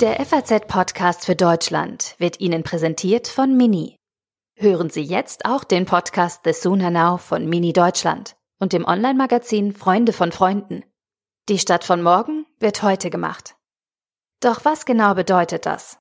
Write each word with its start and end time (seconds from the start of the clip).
Der 0.00 0.22
FAZ-Podcast 0.26 1.24
für 1.24 1.36
Deutschland 1.36 2.16
wird 2.18 2.38
Ihnen 2.38 2.62
präsentiert 2.62 3.28
von 3.28 3.56
Mini. 3.56 3.96
Hören 4.54 4.90
Sie 4.90 5.00
jetzt 5.00 5.46
auch 5.46 5.64
den 5.64 5.86
Podcast 5.86 6.42
The 6.44 6.52
Sooner 6.52 6.90
Now 6.90 7.16
von 7.16 7.46
Mini 7.48 7.72
Deutschland 7.72 8.36
und 8.60 8.74
dem 8.74 8.84
Online-Magazin 8.84 9.74
Freunde 9.74 10.12
von 10.12 10.32
Freunden. 10.32 10.84
Die 11.48 11.58
Stadt 11.58 11.82
von 11.82 12.02
morgen 12.02 12.44
wird 12.60 12.82
heute 12.82 13.08
gemacht. 13.08 13.56
Doch 14.40 14.66
was 14.66 14.84
genau 14.84 15.14
bedeutet 15.14 15.64
das? 15.64 15.98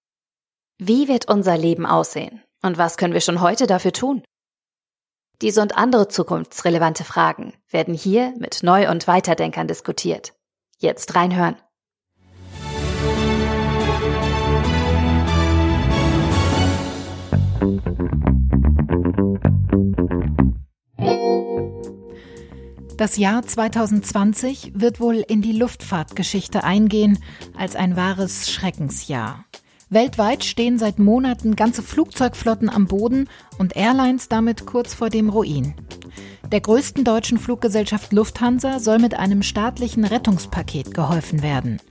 Wie 0.77 1.07
wird 1.07 1.29
unser 1.29 1.57
Leben 1.57 1.85
aussehen? 1.85 2.43
Und 2.61 2.77
was 2.77 2.97
können 2.97 3.13
wir 3.13 3.21
schon 3.21 3.39
heute 3.39 3.65
dafür 3.65 3.93
tun? 3.93 4.25
Diese 5.41 5.61
und 5.61 5.77
andere 5.77 6.09
zukunftsrelevante 6.09 7.05
Fragen 7.05 7.53
werden 7.69 7.93
hier 7.93 8.33
mit 8.39 8.61
Neu- 8.61 8.89
und 8.91 9.07
Weiterdenkern 9.07 9.69
diskutiert. 9.69 10.33
Jetzt 10.79 11.15
reinhören. 11.15 11.55
Das 22.97 23.17
Jahr 23.17 23.43
2020 23.43 24.71
wird 24.75 24.99
wohl 24.99 25.15
in 25.15 25.41
die 25.41 25.51
Luftfahrtgeschichte 25.51 26.63
eingehen 26.63 27.19
als 27.57 27.75
ein 27.75 27.95
wahres 27.95 28.49
Schreckensjahr. 28.49 29.45
Weltweit 29.89 30.43
stehen 30.43 30.79
seit 30.79 30.97
Monaten 30.97 31.55
ganze 31.55 31.83
Flugzeugflotten 31.83 32.69
am 32.69 32.87
Boden 32.87 33.27
und 33.59 33.75
Airlines 33.75 34.29
damit 34.29 34.65
kurz 34.65 34.93
vor 34.93 35.09
dem 35.09 35.29
Ruin. 35.29 35.75
Der 36.51 36.61
größten 36.61 37.03
deutschen 37.03 37.37
Fluggesellschaft 37.37 38.13
Lufthansa 38.13 38.79
soll 38.79 38.99
mit 38.99 39.15
einem 39.15 39.43
staatlichen 39.43 40.05
Rettungspaket 40.05 40.93
geholfen 40.93 41.41
werden. 41.41 41.81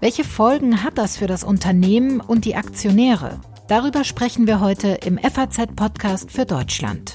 Welche 0.00 0.24
Folgen 0.24 0.82
hat 0.82 0.96
das 0.96 1.16
für 1.16 1.26
das 1.26 1.44
Unternehmen 1.44 2.20
und 2.20 2.44
die 2.44 2.56
Aktionäre? 2.56 3.40
Darüber 3.68 4.02
sprechen 4.02 4.46
wir 4.46 4.60
heute 4.60 4.98
im 5.04 5.18
FAZ-Podcast 5.18 6.32
für 6.32 6.46
Deutschland. 6.46 7.12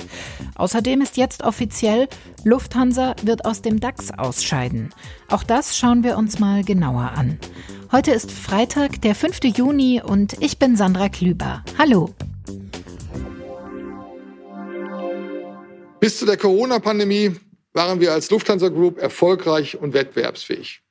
Außerdem 0.54 1.02
ist 1.02 1.18
jetzt 1.18 1.42
offiziell, 1.42 2.08
Lufthansa 2.44 3.16
wird 3.24 3.44
aus 3.46 3.64
dem 3.64 3.80
DAX 3.80 4.12
ausscheiden. 4.12 4.94
Auch 5.30 5.42
das 5.42 5.76
schauen 5.76 6.04
wir 6.04 6.16
uns 6.16 6.38
mal 6.38 6.64
genauer 6.64 7.14
an. 7.16 7.40
Heute 7.92 8.12
ist 8.12 8.32
Freitag, 8.32 9.02
der 9.02 9.16
5. 9.16 9.40
Juni 9.46 10.00
und 10.00 10.36
ich 10.44 10.60
bin 10.60 10.76
Sandra 10.76 11.10
Klüber. 11.10 11.66
Hallo. 11.80 12.14
Bis 16.00 16.20
zu 16.20 16.28
der 16.28 16.38
Corona-Pandemie 16.38 17.32
waren 17.74 18.00
wir 18.00 18.14
als 18.14 18.30
Lufthansa 18.30 18.70
Group 18.70 19.00
erfolgreich 19.00 19.76
und 19.82 19.96
wettbewerbsfähig. 19.96 20.84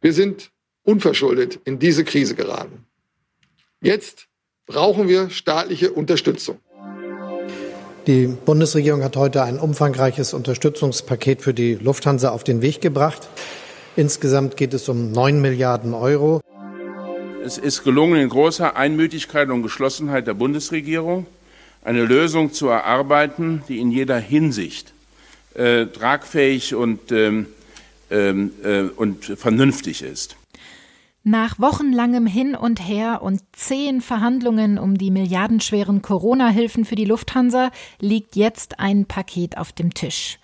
Wir 0.00 0.12
sind 0.12 0.52
unverschuldet 0.84 1.58
in 1.64 1.80
diese 1.80 2.04
Krise 2.04 2.36
geraten. 2.36 2.86
Jetzt 3.80 4.28
brauchen 4.66 5.08
wir 5.08 5.30
staatliche 5.30 5.92
Unterstützung. 5.92 6.58
Die 8.06 8.26
Bundesregierung 8.26 9.02
hat 9.02 9.16
heute 9.16 9.42
ein 9.42 9.58
umfangreiches 9.58 10.32
Unterstützungspaket 10.32 11.42
für 11.42 11.54
die 11.54 11.74
Lufthansa 11.74 12.30
auf 12.30 12.44
den 12.44 12.62
Weg 12.62 12.80
gebracht. 12.80 13.28
Insgesamt 13.96 14.56
geht 14.56 14.74
es 14.74 14.88
um 14.88 15.10
9 15.10 15.40
Milliarden 15.40 15.94
Euro. 15.94 16.40
Es 17.44 17.58
ist 17.58 17.84
gelungen, 17.84 18.20
in 18.20 18.28
großer 18.28 18.76
Einmütigkeit 18.76 19.48
und 19.48 19.62
Geschlossenheit 19.62 20.26
der 20.26 20.34
Bundesregierung 20.34 21.26
eine 21.84 22.04
Lösung 22.04 22.52
zu 22.52 22.68
erarbeiten, 22.68 23.62
die 23.68 23.78
in 23.78 23.90
jeder 23.90 24.18
Hinsicht 24.18 24.92
äh, 25.54 25.86
tragfähig 25.86 26.74
und, 26.74 27.12
ähm, 27.12 27.46
ähm 28.10 28.52
äh, 28.64 28.82
und 28.82 29.24
vernünftig 29.24 30.02
ist. 30.02 30.36
Nach 31.28 31.58
wochenlangem 31.58 32.24
Hin 32.24 32.54
und 32.54 32.78
Her 32.78 33.20
und 33.20 33.40
zehn 33.50 34.00
Verhandlungen 34.00 34.78
um 34.78 34.96
die 34.96 35.10
milliardenschweren 35.10 36.00
Corona-Hilfen 36.00 36.84
für 36.84 36.94
die 36.94 37.04
Lufthansa 37.04 37.72
liegt 37.98 38.36
jetzt 38.36 38.78
ein 38.78 39.06
Paket 39.06 39.58
auf 39.58 39.72
dem 39.72 39.92
Tisch. 39.92 40.38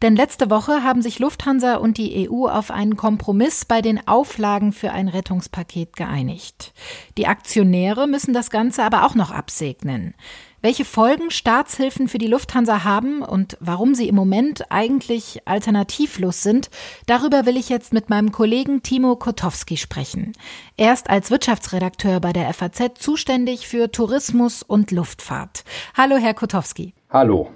Denn 0.00 0.16
letzte 0.16 0.48
Woche 0.48 0.82
haben 0.82 1.02
sich 1.02 1.18
Lufthansa 1.18 1.74
und 1.74 1.98
die 1.98 2.30
EU 2.30 2.48
auf 2.48 2.70
einen 2.70 2.96
Kompromiss 2.96 3.66
bei 3.66 3.82
den 3.82 4.08
Auflagen 4.08 4.72
für 4.72 4.90
ein 4.92 5.08
Rettungspaket 5.08 5.96
geeinigt. 5.96 6.72
Die 7.18 7.26
Aktionäre 7.26 8.06
müssen 8.06 8.32
das 8.32 8.48
Ganze 8.48 8.84
aber 8.84 9.04
auch 9.04 9.14
noch 9.14 9.32
absegnen. 9.32 10.14
Welche 10.64 10.84
Folgen 10.84 11.32
Staatshilfen 11.32 12.06
für 12.06 12.18
die 12.18 12.28
Lufthansa 12.28 12.84
haben 12.84 13.22
und 13.22 13.56
warum 13.58 13.96
sie 13.96 14.08
im 14.08 14.14
Moment 14.14 14.70
eigentlich 14.70 15.42
alternativlos 15.44 16.44
sind, 16.44 16.70
darüber 17.06 17.46
will 17.46 17.56
ich 17.56 17.68
jetzt 17.68 17.92
mit 17.92 18.10
meinem 18.10 18.30
Kollegen 18.30 18.80
Timo 18.80 19.16
Kotowski 19.16 19.76
sprechen. 19.76 20.30
Er 20.76 20.92
ist 20.92 21.10
als 21.10 21.32
Wirtschaftsredakteur 21.32 22.20
bei 22.20 22.32
der 22.32 22.54
FAZ 22.54 22.92
zuständig 22.94 23.66
für 23.66 23.90
Tourismus 23.90 24.62
und 24.62 24.92
Luftfahrt. 24.92 25.64
Hallo, 25.96 26.16
Herr 26.16 26.34
Kotowski. 26.34 26.94
Hallo. 27.10 27.50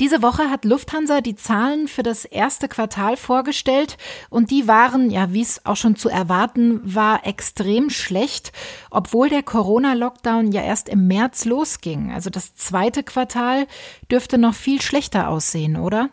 Diese 0.00 0.22
Woche 0.22 0.50
hat 0.50 0.64
Lufthansa 0.64 1.20
die 1.20 1.36
Zahlen 1.36 1.86
für 1.86 2.02
das 2.02 2.24
erste 2.24 2.68
Quartal 2.68 3.16
vorgestellt 3.16 3.98
und 4.30 4.50
die 4.50 4.66
waren, 4.66 5.10
ja, 5.10 5.32
wie 5.32 5.42
es 5.42 5.66
auch 5.66 5.76
schon 5.76 5.96
zu 5.96 6.08
erwarten 6.08 6.80
war, 6.82 7.26
extrem 7.26 7.90
schlecht, 7.90 8.52
obwohl 8.90 9.28
der 9.28 9.42
Corona-Lockdown 9.42 10.52
ja 10.52 10.62
erst 10.62 10.88
im 10.88 11.06
März 11.06 11.44
losging. 11.44 12.12
Also 12.12 12.30
das 12.30 12.54
zweite 12.54 13.02
Quartal 13.02 13.66
dürfte 14.10 14.38
noch 14.38 14.54
viel 14.54 14.80
schlechter 14.80 15.28
aussehen, 15.28 15.76
oder? 15.76 16.08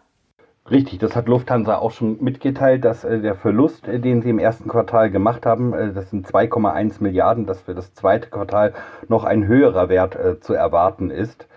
Richtig, 0.69 0.99
das 0.99 1.15
hat 1.15 1.27
Lufthansa 1.27 1.79
auch 1.79 1.91
schon 1.91 2.21
mitgeteilt, 2.21 2.85
dass 2.85 3.03
äh, 3.03 3.19
der 3.19 3.33
Verlust, 3.33 3.87
äh, 3.87 3.99
den 3.99 4.21
sie 4.21 4.29
im 4.29 4.37
ersten 4.37 4.69
Quartal 4.69 5.09
gemacht 5.09 5.47
haben, 5.47 5.73
äh, 5.73 5.93
das 5.93 6.11
sind 6.11 6.27
2,1 6.27 7.01
Milliarden, 7.01 7.47
dass 7.47 7.61
für 7.61 7.73
das 7.73 7.95
zweite 7.95 8.29
Quartal 8.29 8.73
noch 9.07 9.23
ein 9.23 9.47
höherer 9.47 9.89
Wert 9.89 10.17
zu 10.41 10.53
erwarten 10.53 11.09
ist. 11.09 11.47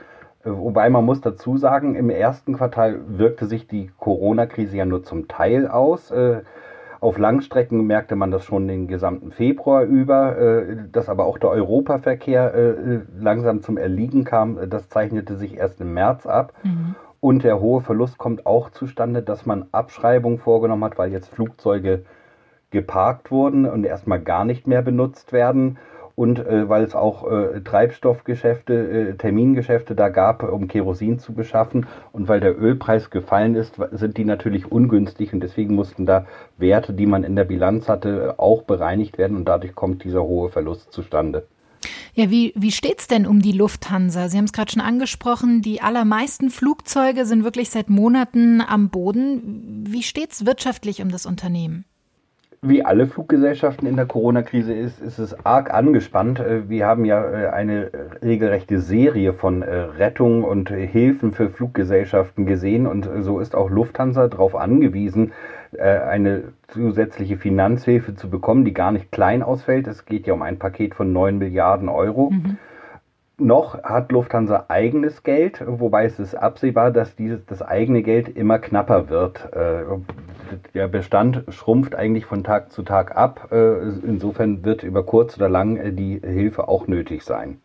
Wobei 0.44 0.90
man 0.90 1.04
muss 1.04 1.20
dazu 1.20 1.56
sagen, 1.56 1.94
im 1.94 2.10
ersten 2.10 2.54
Quartal 2.54 3.00
wirkte 3.06 3.46
sich 3.46 3.68
die 3.68 3.90
Corona-Krise 3.98 4.76
ja 4.76 4.84
nur 4.84 5.04
zum 5.04 5.28
Teil 5.28 5.68
aus. 5.68 6.10
Äh, 6.10 6.40
auf 7.00 7.18
Langstrecken 7.18 7.86
merkte 7.86 8.16
man 8.16 8.30
das 8.30 8.44
schon 8.44 8.66
den 8.66 8.88
gesamten 8.88 9.30
Februar 9.30 9.84
über, 9.84 10.38
äh, 10.38 10.76
dass 10.90 11.08
aber 11.08 11.26
auch 11.26 11.38
der 11.38 11.50
Europaverkehr 11.50 12.54
äh, 12.54 13.00
langsam 13.18 13.60
zum 13.60 13.76
Erliegen 13.76 14.24
kam. 14.24 14.58
Das 14.68 14.88
zeichnete 14.88 15.36
sich 15.36 15.56
erst 15.56 15.80
im 15.80 15.94
März 15.94 16.26
ab. 16.26 16.52
Mhm. 16.64 16.96
Und 17.20 17.44
der 17.44 17.60
hohe 17.60 17.80
Verlust 17.80 18.18
kommt 18.18 18.46
auch 18.46 18.70
zustande, 18.70 19.22
dass 19.22 19.46
man 19.46 19.66
Abschreibungen 19.70 20.38
vorgenommen 20.38 20.84
hat, 20.84 20.98
weil 20.98 21.12
jetzt 21.12 21.28
Flugzeuge 21.28 22.04
geparkt 22.70 23.30
wurden 23.30 23.66
und 23.66 23.84
erstmal 23.84 24.20
gar 24.20 24.44
nicht 24.44 24.66
mehr 24.66 24.82
benutzt 24.82 25.32
werden 25.32 25.78
und 26.22 26.38
äh, 26.38 26.68
weil 26.68 26.84
es 26.84 26.94
auch 26.94 27.28
äh, 27.28 27.60
Treibstoffgeschäfte, 27.62 28.74
äh, 28.74 29.14
Termingeschäfte 29.16 29.96
da 29.96 30.08
gab, 30.08 30.44
um 30.44 30.68
Kerosin 30.68 31.18
zu 31.18 31.32
beschaffen 31.32 31.86
und 32.12 32.28
weil 32.28 32.38
der 32.38 32.56
Ölpreis 32.56 33.10
gefallen 33.10 33.56
ist, 33.56 33.74
sind 33.90 34.16
die 34.16 34.24
natürlich 34.24 34.70
ungünstig 34.70 35.32
und 35.32 35.40
deswegen 35.40 35.74
mussten 35.74 36.06
da 36.06 36.26
Werte, 36.58 36.92
die 36.92 37.06
man 37.06 37.24
in 37.24 37.34
der 37.34 37.42
Bilanz 37.42 37.88
hatte, 37.88 38.36
auch 38.38 38.62
bereinigt 38.62 39.18
werden 39.18 39.36
und 39.36 39.46
dadurch 39.46 39.74
kommt 39.74 40.04
dieser 40.04 40.22
hohe 40.22 40.48
Verlust 40.48 40.92
zustande. 40.92 41.42
Ja, 42.14 42.30
wie, 42.30 42.52
wie 42.54 42.70
steht's 42.70 43.08
denn 43.08 43.26
um 43.26 43.42
die 43.42 43.50
Lufthansa? 43.50 44.28
Sie 44.28 44.38
haben 44.38 44.44
es 44.44 44.52
gerade 44.52 44.70
schon 44.70 44.80
angesprochen, 44.80 45.60
die 45.60 45.80
allermeisten 45.80 46.50
Flugzeuge 46.50 47.26
sind 47.26 47.42
wirklich 47.42 47.70
seit 47.70 47.90
Monaten 47.90 48.60
am 48.60 48.90
Boden. 48.90 49.82
Wie 49.88 50.04
steht's 50.04 50.46
wirtschaftlich 50.46 51.02
um 51.02 51.10
das 51.10 51.26
Unternehmen? 51.26 51.84
Wie 52.64 52.84
alle 52.84 53.08
Fluggesellschaften 53.08 53.88
in 53.88 53.96
der 53.96 54.06
Corona-Krise 54.06 54.72
ist, 54.72 55.00
ist 55.00 55.18
es 55.18 55.44
arg 55.44 55.74
angespannt. 55.74 56.38
Äh, 56.38 56.68
wir 56.68 56.86
haben 56.86 57.04
ja 57.04 57.20
äh, 57.24 57.48
eine 57.48 57.90
regelrechte 58.22 58.78
Serie 58.78 59.32
von 59.32 59.62
äh, 59.62 59.74
Rettungen 59.74 60.44
und 60.44 60.70
Hilfen 60.70 61.32
für 61.32 61.50
Fluggesellschaften 61.50 62.46
gesehen 62.46 62.86
und 62.86 63.08
so 63.22 63.40
ist 63.40 63.56
auch 63.56 63.68
Lufthansa 63.68 64.28
darauf 64.28 64.54
angewiesen, 64.54 65.32
eine 65.78 66.52
zusätzliche 66.68 67.38
Finanzhilfe 67.38 68.14
zu 68.14 68.28
bekommen, 68.28 68.66
die 68.66 68.74
gar 68.74 68.92
nicht 68.92 69.10
klein 69.10 69.42
ausfällt. 69.42 69.86
Es 69.86 70.04
geht 70.04 70.26
ja 70.26 70.34
um 70.34 70.42
ein 70.42 70.58
Paket 70.58 70.94
von 70.94 71.14
9 71.14 71.38
Milliarden 71.38 71.88
Euro. 71.88 72.30
Mhm. 72.30 72.58
Noch 73.38 73.82
hat 73.82 74.12
Lufthansa 74.12 74.66
eigenes 74.68 75.22
Geld, 75.22 75.64
wobei 75.66 76.04
es 76.04 76.18
ist 76.18 76.34
absehbar, 76.34 76.90
dass 76.90 77.16
dieses, 77.16 77.46
das 77.46 77.62
eigene 77.62 78.02
Geld 78.02 78.28
immer 78.36 78.58
knapper 78.58 79.08
wird 79.08 79.48
der 80.74 80.88
Bestand 80.88 81.44
schrumpft 81.48 81.94
eigentlich 81.94 82.26
von 82.26 82.44
Tag 82.44 82.72
zu 82.72 82.82
Tag 82.82 83.16
ab. 83.16 83.48
Äh, 83.52 83.88
insofern 84.06 84.64
wird 84.64 84.82
über 84.82 85.04
kurz 85.04 85.36
oder 85.36 85.48
lang 85.48 85.76
äh, 85.76 85.92
die 85.92 86.20
Hilfe 86.20 86.68
auch 86.68 86.86
nötig 86.86 87.22
sein. 87.22 87.58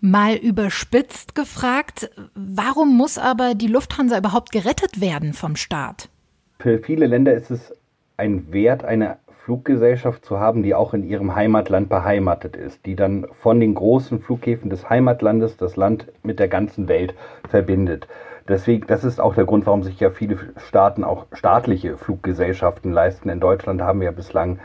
Mal 0.00 0.36
überspitzt 0.36 1.34
gefragt, 1.34 2.10
warum 2.34 2.96
muss 2.96 3.18
aber 3.18 3.54
die 3.54 3.68
Lufthansa 3.68 4.18
überhaupt 4.18 4.52
gerettet 4.52 5.00
werden 5.00 5.32
vom 5.32 5.56
Staat? 5.56 6.10
Für 6.58 6.78
viele 6.78 7.06
Länder 7.06 7.34
ist 7.34 7.50
es 7.50 7.74
ein 8.16 8.52
Wert, 8.52 8.84
eine 8.84 9.18
Fluggesellschaft 9.44 10.24
zu 10.24 10.40
haben, 10.40 10.64
die 10.64 10.74
auch 10.74 10.92
in 10.92 11.04
ihrem 11.04 11.36
Heimatland 11.36 11.88
beheimatet 11.88 12.56
ist, 12.56 12.84
die 12.84 12.96
dann 12.96 13.26
von 13.40 13.60
den 13.60 13.74
großen 13.74 14.20
Flughäfen 14.20 14.70
des 14.70 14.90
Heimatlandes 14.90 15.56
das 15.56 15.76
Land 15.76 16.06
mit 16.24 16.40
der 16.40 16.48
ganzen 16.48 16.88
Welt 16.88 17.14
verbindet. 17.48 18.08
Deswegen, 18.48 18.86
das 18.86 19.04
ist 19.04 19.20
auch 19.20 19.34
der 19.34 19.44
Grund, 19.44 19.66
warum 19.66 19.82
sich 19.82 19.98
ja 19.98 20.10
viele 20.10 20.38
Staaten 20.56 21.02
auch 21.02 21.26
staatliche 21.32 21.96
Fluggesellschaften 21.96 22.92
leisten. 22.92 23.28
In 23.28 23.40
Deutschland 23.40 23.82
haben 23.82 24.00
wir 24.00 24.06
ja 24.06 24.12
bislang 24.12 24.60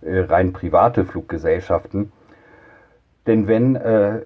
äh, 0.00 0.20
rein 0.20 0.52
private 0.52 1.04
Fluggesellschaften. 1.04 2.10
Denn 3.26 3.46
wenn 3.46 3.76
äh, 3.76 4.22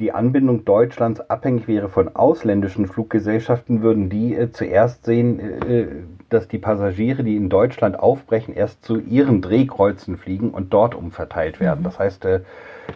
die 0.00 0.12
Anbindung 0.12 0.64
Deutschlands 0.64 1.20
abhängig 1.20 1.68
wäre 1.68 1.90
von 1.90 2.16
ausländischen 2.16 2.86
Fluggesellschaften, 2.86 3.82
würden 3.82 4.08
die 4.08 4.34
äh, 4.34 4.50
zuerst 4.50 5.04
sehen, 5.04 5.38
äh, 5.38 5.86
dass 6.30 6.48
die 6.48 6.58
Passagiere, 6.58 7.22
die 7.22 7.36
in 7.36 7.50
Deutschland 7.50 8.00
aufbrechen, 8.00 8.54
erst 8.54 8.82
zu 8.82 8.98
ihren 8.98 9.42
Drehkreuzen 9.42 10.16
fliegen 10.16 10.50
und 10.50 10.72
dort 10.72 10.94
umverteilt 10.94 11.60
werden. 11.60 11.80
Mhm. 11.80 11.84
Das 11.84 11.98
heißt, 11.98 12.24
äh, 12.24 12.40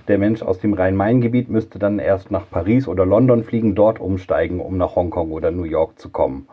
der 0.08 0.18
Mensch 0.18 0.42
aus 0.42 0.58
dem 0.58 0.72
Rhein-Main-Gebiet 0.72 1.50
müsste 1.50 1.78
dann 1.78 1.98
erst 1.98 2.30
nach 2.30 2.50
Paris 2.50 2.88
oder 2.88 3.04
London 3.04 3.44
fliegen, 3.44 3.74
dort 3.74 4.00
umsteigen, 4.00 4.58
um 4.58 4.78
nach 4.78 4.96
Hongkong 4.96 5.30
oder 5.30 5.50
New 5.50 5.64
York 5.64 5.98
zu 5.98 6.08
kommen. 6.08 6.48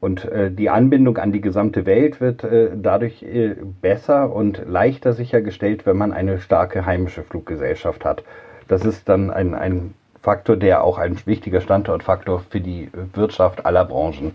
Und 0.00 0.24
äh, 0.26 0.50
die 0.50 0.68
Anbindung 0.68 1.16
an 1.18 1.32
die 1.32 1.40
gesamte 1.40 1.86
Welt 1.86 2.20
wird 2.20 2.44
äh, 2.44 2.70
dadurch 2.76 3.22
äh, 3.22 3.54
besser 3.80 4.34
und 4.34 4.62
leichter 4.66 5.12
sichergestellt, 5.12 5.86
wenn 5.86 5.96
man 5.96 6.12
eine 6.12 6.38
starke 6.38 6.84
heimische 6.84 7.22
Fluggesellschaft 7.22 8.04
hat. 8.04 8.22
Das 8.68 8.84
ist 8.84 9.08
dann 9.08 9.30
ein, 9.30 9.54
ein 9.54 9.94
Faktor, 10.22 10.56
der 10.56 10.82
auch 10.82 10.98
ein 10.98 11.18
wichtiger 11.24 11.60
Standortfaktor 11.60 12.42
für 12.50 12.60
die 12.60 12.90
Wirtschaft 13.14 13.64
aller 13.64 13.84
Branchen 13.84 14.34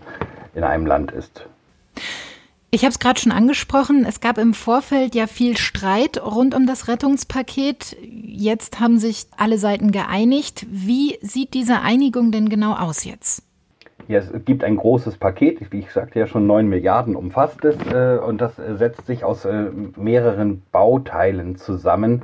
in 0.54 0.64
einem 0.64 0.86
Land 0.86 1.12
ist. 1.12 1.46
Ich 2.70 2.84
habe 2.84 2.92
es 2.92 2.98
gerade 2.98 3.20
schon 3.20 3.32
angesprochen, 3.32 4.06
es 4.08 4.20
gab 4.20 4.38
im 4.38 4.54
Vorfeld 4.54 5.14
ja 5.14 5.26
viel 5.26 5.58
Streit 5.58 6.18
rund 6.24 6.54
um 6.54 6.66
das 6.66 6.88
Rettungspaket. 6.88 7.94
Jetzt 8.00 8.80
haben 8.80 8.98
sich 8.98 9.26
alle 9.36 9.58
Seiten 9.58 9.92
geeinigt. 9.92 10.66
Wie 10.70 11.18
sieht 11.20 11.52
diese 11.52 11.82
Einigung 11.82 12.32
denn 12.32 12.48
genau 12.48 12.72
aus 12.72 13.04
jetzt? 13.04 13.42
Ja, 14.08 14.20
es 14.20 14.30
gibt 14.46 14.64
ein 14.64 14.76
großes 14.76 15.18
Paket, 15.18 15.70
wie 15.70 15.80
ich 15.80 15.90
sagte 15.90 16.18
ja 16.18 16.26
schon, 16.26 16.46
9 16.46 16.66
Milliarden 16.66 17.14
umfasst 17.14 17.62
es 17.66 17.76
äh, 17.92 18.18
und 18.18 18.40
das 18.40 18.56
setzt 18.56 19.06
sich 19.06 19.22
aus 19.22 19.44
äh, 19.44 19.66
mehreren 19.96 20.62
Bauteilen 20.72 21.56
zusammen. 21.56 22.22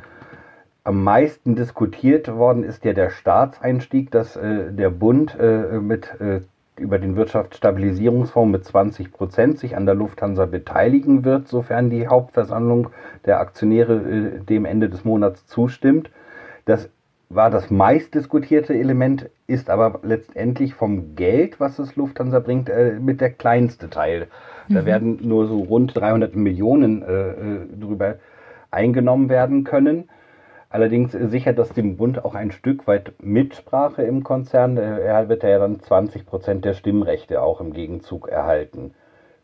Am 0.88 1.04
meisten 1.04 1.54
diskutiert 1.54 2.34
worden 2.34 2.64
ist 2.64 2.82
ja 2.82 2.94
der 2.94 3.10
Staatseinstieg, 3.10 4.10
dass 4.10 4.36
äh, 4.36 4.72
der 4.72 4.88
Bund 4.88 5.36
äh, 5.38 5.80
mit 5.80 6.18
äh, 6.18 6.40
über 6.78 6.98
den 6.98 7.14
Wirtschaftsstabilisierungsfonds 7.14 8.50
mit 8.50 8.64
20 8.64 9.12
Prozent 9.12 9.58
sich 9.58 9.76
an 9.76 9.84
der 9.84 9.94
Lufthansa 9.94 10.46
beteiligen 10.46 11.26
wird, 11.26 11.46
sofern 11.46 11.90
die 11.90 12.08
Hauptversammlung 12.08 12.88
der 13.26 13.38
Aktionäre 13.38 13.96
äh, 13.96 14.44
dem 14.46 14.64
Ende 14.64 14.88
des 14.88 15.04
Monats 15.04 15.46
zustimmt. 15.46 16.10
Das 16.64 16.88
war 17.28 17.50
das 17.50 17.70
meistdiskutierte 17.70 18.72
Element, 18.72 19.28
ist 19.46 19.68
aber 19.68 20.00
letztendlich 20.02 20.72
vom 20.72 21.16
Geld, 21.16 21.60
was 21.60 21.78
es 21.78 21.96
Lufthansa 21.96 22.38
bringt, 22.38 22.70
äh, 22.70 22.98
mit 22.98 23.20
der 23.20 23.32
kleinste 23.32 23.90
Teil. 23.90 24.28
Mhm. 24.68 24.74
Da 24.74 24.86
werden 24.86 25.18
nur 25.20 25.48
so 25.48 25.60
rund 25.60 25.94
300 25.94 26.34
Millionen 26.34 27.02
äh, 27.02 27.78
drüber 27.78 28.14
eingenommen 28.70 29.28
werden 29.28 29.64
können. 29.64 30.08
Allerdings 30.70 31.12
sichert 31.12 31.58
das 31.58 31.70
dem 31.70 31.96
Bund 31.96 32.24
auch 32.24 32.34
ein 32.34 32.50
Stück 32.52 32.86
weit 32.86 33.12
Mitsprache 33.22 34.02
im 34.02 34.22
Konzern. 34.22 34.76
Äh, 34.76 35.00
er 35.00 35.28
wird 35.28 35.42
ja 35.42 35.58
dann 35.58 35.80
20 35.80 36.26
Prozent 36.26 36.64
der 36.64 36.74
Stimmrechte 36.74 37.40
auch 37.40 37.60
im 37.60 37.72
Gegenzug 37.72 38.28
erhalten. 38.28 38.92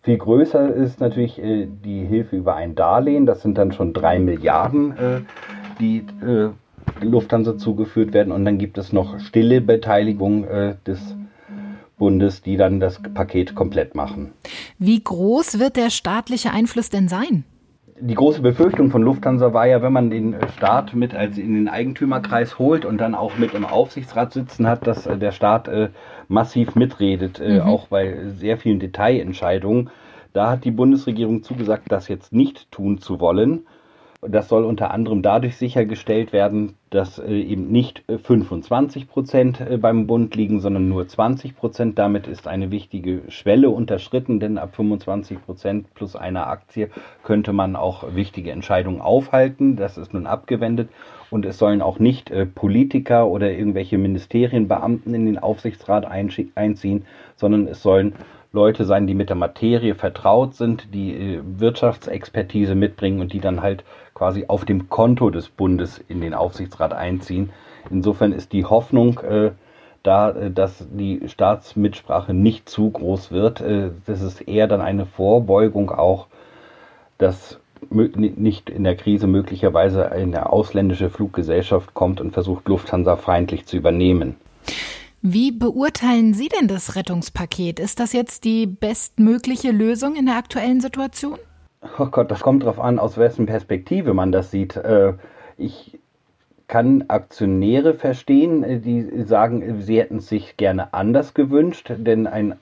Viel 0.02 0.18
größer 0.18 0.74
ist 0.74 1.00
natürlich 1.00 1.42
äh, 1.42 1.66
die 1.66 2.04
Hilfe 2.04 2.36
über 2.36 2.56
ein 2.56 2.74
Darlehen. 2.74 3.24
Das 3.24 3.40
sind 3.40 3.56
dann 3.56 3.72
schon 3.72 3.94
drei 3.94 4.18
Milliarden, 4.18 4.98
äh, 4.98 5.20
die 5.80 6.04
Lufthansa 7.00 7.56
zugeführt 7.56 8.12
werden. 8.12 8.30
Und 8.30 8.44
dann 8.44 8.58
gibt 8.58 8.76
es 8.78 8.92
noch 8.92 9.18
stille 9.18 9.60
Beteiligung 9.60 10.46
des 10.86 11.16
Bundes, 11.98 12.42
die 12.42 12.56
dann 12.56 12.78
das 12.78 13.02
Paket 13.02 13.56
komplett 13.56 13.96
machen. 13.96 14.32
Wie 14.78 15.02
groß 15.02 15.58
wird 15.58 15.76
der 15.76 15.90
staatliche 15.90 16.52
Einfluss 16.52 16.90
denn 16.90 17.08
sein? 17.08 17.44
Die 18.00 18.14
große 18.14 18.42
Befürchtung 18.42 18.90
von 18.90 19.02
Lufthansa 19.02 19.52
war 19.52 19.66
ja, 19.66 19.80
wenn 19.80 19.92
man 19.92 20.10
den 20.10 20.34
Staat 20.56 20.94
mit 20.94 21.14
als 21.14 21.38
in 21.38 21.54
den 21.54 21.68
Eigentümerkreis 21.68 22.58
holt 22.58 22.84
und 22.84 22.98
dann 22.98 23.14
auch 23.14 23.38
mit 23.38 23.54
im 23.54 23.64
Aufsichtsrat 23.64 24.32
sitzen 24.32 24.66
hat, 24.66 24.86
dass 24.86 25.06
äh, 25.06 25.16
der 25.16 25.30
Staat 25.30 25.68
äh, 25.68 25.90
massiv 26.26 26.74
mitredet, 26.74 27.40
äh, 27.40 27.60
mhm. 27.60 27.60
auch 27.60 27.86
bei 27.88 28.16
sehr 28.36 28.58
vielen 28.58 28.80
Detailentscheidungen. 28.80 29.90
Da 30.32 30.50
hat 30.50 30.64
die 30.64 30.72
Bundesregierung 30.72 31.44
zugesagt, 31.44 31.92
das 31.92 32.08
jetzt 32.08 32.32
nicht 32.32 32.72
tun 32.72 32.98
zu 32.98 33.20
wollen. 33.20 33.64
Das 34.28 34.48
soll 34.48 34.64
unter 34.64 34.90
anderem 34.90 35.22
dadurch 35.22 35.56
sichergestellt 35.56 36.32
werden, 36.32 36.74
dass 36.90 37.18
äh, 37.18 37.40
eben 37.40 37.70
nicht 37.70 38.04
25 38.08 39.02
äh, 39.02 39.06
Prozent 39.06 39.60
äh, 39.60 39.76
beim 39.76 40.06
Bund 40.06 40.34
liegen, 40.34 40.60
sondern 40.60 40.88
nur 40.88 41.06
20 41.06 41.56
Prozent. 41.56 41.98
Damit 41.98 42.26
ist 42.26 42.46
eine 42.46 42.70
wichtige 42.70 43.22
Schwelle 43.28 43.70
unterschritten, 43.70 44.40
denn 44.40 44.58
ab 44.58 44.76
25 44.76 45.44
Prozent 45.44 45.92
plus 45.94 46.16
einer 46.16 46.46
Aktie 46.46 46.90
könnte 47.22 47.52
man 47.52 47.76
auch 47.76 48.14
wichtige 48.14 48.52
Entscheidungen 48.52 49.00
aufhalten. 49.00 49.76
Das 49.76 49.98
ist 49.98 50.14
nun 50.14 50.26
abgewendet. 50.26 50.88
Und 51.30 51.44
es 51.46 51.58
sollen 51.58 51.82
auch 51.82 51.98
nicht 51.98 52.32
Politiker 52.54 53.26
oder 53.26 53.50
irgendwelche 53.50 53.98
Ministerienbeamten 53.98 55.14
in 55.14 55.26
den 55.26 55.38
Aufsichtsrat 55.38 56.06
einziehen, 56.06 57.06
sondern 57.34 57.66
es 57.66 57.82
sollen 57.82 58.14
Leute 58.54 58.84
sein, 58.84 59.06
die 59.06 59.14
mit 59.14 59.28
der 59.28 59.36
Materie 59.36 59.94
vertraut 59.94 60.54
sind, 60.54 60.94
die 60.94 61.40
Wirtschaftsexpertise 61.44 62.74
mitbringen 62.74 63.20
und 63.20 63.32
die 63.32 63.40
dann 63.40 63.62
halt 63.62 63.84
quasi 64.14 64.44
auf 64.46 64.64
dem 64.64 64.88
Konto 64.88 65.28
des 65.30 65.48
Bundes 65.48 65.98
in 66.08 66.20
den 66.20 66.34
Aufsichtsrat 66.34 66.92
einziehen. 66.92 67.50
Insofern 67.90 68.32
ist 68.32 68.52
die 68.52 68.64
Hoffnung 68.64 69.18
äh, 69.20 69.50
da, 70.04 70.30
äh, 70.30 70.50
dass 70.50 70.86
die 70.88 71.28
Staatsmitsprache 71.28 72.32
nicht 72.32 72.68
zu 72.68 72.90
groß 72.90 73.32
wird. 73.32 73.60
Äh, 73.60 73.90
das 74.06 74.22
ist 74.22 74.40
eher 74.42 74.68
dann 74.68 74.80
eine 74.80 75.04
Vorbeugung 75.04 75.90
auch, 75.90 76.28
dass 77.18 77.58
nicht 77.90 78.70
in 78.70 78.84
der 78.84 78.96
Krise 78.96 79.26
möglicherweise 79.26 80.10
eine 80.10 80.50
ausländische 80.50 81.10
Fluggesellschaft 81.10 81.92
kommt 81.92 82.20
und 82.20 82.30
versucht, 82.30 82.66
Lufthansa 82.68 83.16
feindlich 83.16 83.66
zu 83.66 83.76
übernehmen. 83.76 84.36
Wie 85.26 85.52
beurteilen 85.52 86.34
Sie 86.34 86.50
denn 86.50 86.68
das 86.68 86.96
Rettungspaket? 86.96 87.80
Ist 87.80 87.98
das 87.98 88.12
jetzt 88.12 88.44
die 88.44 88.66
bestmögliche 88.66 89.70
Lösung 89.70 90.16
in 90.16 90.26
der 90.26 90.36
aktuellen 90.36 90.82
Situation? 90.82 91.38
Oh 91.98 92.04
Gott, 92.04 92.30
das 92.30 92.40
kommt 92.40 92.62
darauf 92.62 92.78
an, 92.78 92.98
aus 92.98 93.16
wessen 93.16 93.46
Perspektive 93.46 94.12
man 94.12 94.32
das 94.32 94.50
sieht. 94.50 94.76
Äh, 94.76 95.14
ich 95.56 95.98
kann 96.68 97.04
Aktionäre 97.08 97.94
verstehen, 97.94 98.82
die 98.82 99.22
sagen, 99.22 99.80
sie 99.80 99.98
hätten 99.98 100.18
es 100.18 100.28
sich 100.28 100.58
gerne 100.58 100.92
anders 100.92 101.32
gewünscht, 101.32 101.90
denn 101.96 102.26
ein, 102.26 102.56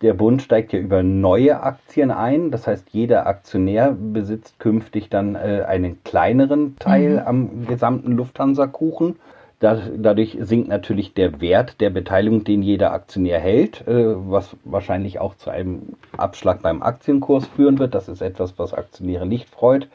der 0.00 0.14
Bund 0.14 0.40
steigt 0.40 0.72
ja 0.72 0.78
über 0.78 1.02
neue 1.02 1.62
Aktien 1.62 2.10
ein. 2.10 2.50
Das 2.50 2.66
heißt, 2.66 2.88
jeder 2.92 3.26
Aktionär 3.26 3.92
besitzt 3.92 4.58
künftig 4.58 5.10
dann 5.10 5.34
äh, 5.34 5.64
einen 5.68 6.02
kleineren 6.04 6.78
Teil 6.78 7.20
mhm. 7.20 7.26
am 7.26 7.66
gesamten 7.66 8.12
Lufthansa-Kuchen. 8.12 9.16
Dadurch 9.62 10.36
sinkt 10.40 10.66
natürlich 10.66 11.14
der 11.14 11.40
Wert 11.40 11.80
der 11.80 11.90
Beteiligung, 11.90 12.42
den 12.42 12.62
jeder 12.62 12.92
Aktionär 12.92 13.38
hält, 13.38 13.86
äh, 13.86 14.14
was 14.28 14.56
wahrscheinlich 14.64 15.20
auch 15.20 15.36
zu 15.36 15.50
einem 15.50 15.94
Abschlag 16.16 16.62
beim 16.62 16.82
Aktienkurs 16.82 17.46
führen 17.46 17.78
wird. 17.78 17.94
Das 17.94 18.08
ist 18.08 18.22
etwas, 18.22 18.58
was 18.58 18.74
Aktionäre 18.74 19.24
nicht 19.24 19.48
freut. 19.48 19.86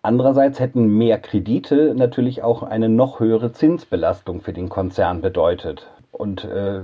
Andererseits 0.00 0.58
hätten 0.58 0.88
mehr 0.88 1.18
Kredite 1.18 1.94
natürlich 1.94 2.42
auch 2.42 2.62
eine 2.62 2.88
noch 2.88 3.20
höhere 3.20 3.52
Zinsbelastung 3.52 4.40
für 4.40 4.54
den 4.54 4.70
Konzern 4.70 5.20
bedeutet. 5.20 5.90
Und 6.10 6.44
äh, 6.44 6.80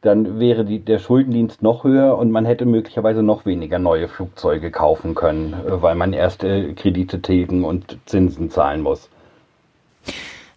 dann 0.00 0.40
wäre 0.40 0.64
die, 0.64 0.78
der 0.78 0.98
Schuldendienst 0.98 1.62
noch 1.62 1.84
höher 1.84 2.16
und 2.16 2.30
man 2.30 2.46
hätte 2.46 2.64
möglicherweise 2.64 3.22
noch 3.22 3.44
weniger 3.44 3.78
neue 3.78 4.08
Flugzeuge 4.08 4.70
kaufen 4.70 5.14
können, 5.14 5.52
äh, 5.52 5.82
weil 5.82 5.96
man 5.96 6.14
erst 6.14 6.40
Kredite 6.40 7.20
tilgen 7.20 7.62
und 7.62 7.98
Zinsen 8.06 8.48
zahlen 8.48 8.80
muss. 8.80 9.10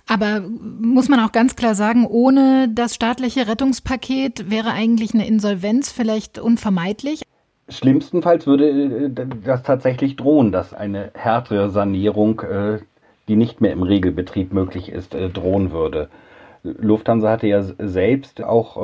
Aber 0.09 0.41
muss 0.41 1.07
man 1.07 1.19
auch 1.19 1.31
ganz 1.31 1.55
klar 1.55 1.75
sagen, 1.75 2.07
ohne 2.07 2.67
das 2.67 2.95
staatliche 2.95 3.47
Rettungspaket 3.47 4.49
wäre 4.49 4.71
eigentlich 4.71 5.13
eine 5.13 5.27
Insolvenz 5.27 5.91
vielleicht 5.91 6.39
unvermeidlich? 6.39 7.21
Schlimmstenfalls 7.69 8.47
würde 8.47 8.69
äh, 8.69 9.27
das 9.45 9.61
tatsächlich 9.61 10.15
drohen, 10.15 10.51
dass 10.51 10.73
eine 10.73 11.11
härtere 11.13 11.69
Sanierung, 11.69 12.41
äh, 12.41 12.79
die 13.27 13.35
nicht 13.35 13.61
mehr 13.61 13.71
im 13.71 13.83
Regelbetrieb 13.83 14.51
möglich 14.51 14.89
ist, 14.89 15.13
äh, 15.13 15.29
drohen 15.29 15.71
würde. 15.71 16.09
Lufthansa 16.63 17.29
hatte 17.29 17.47
ja 17.47 17.61
selbst 17.61 18.43
auch 18.43 18.75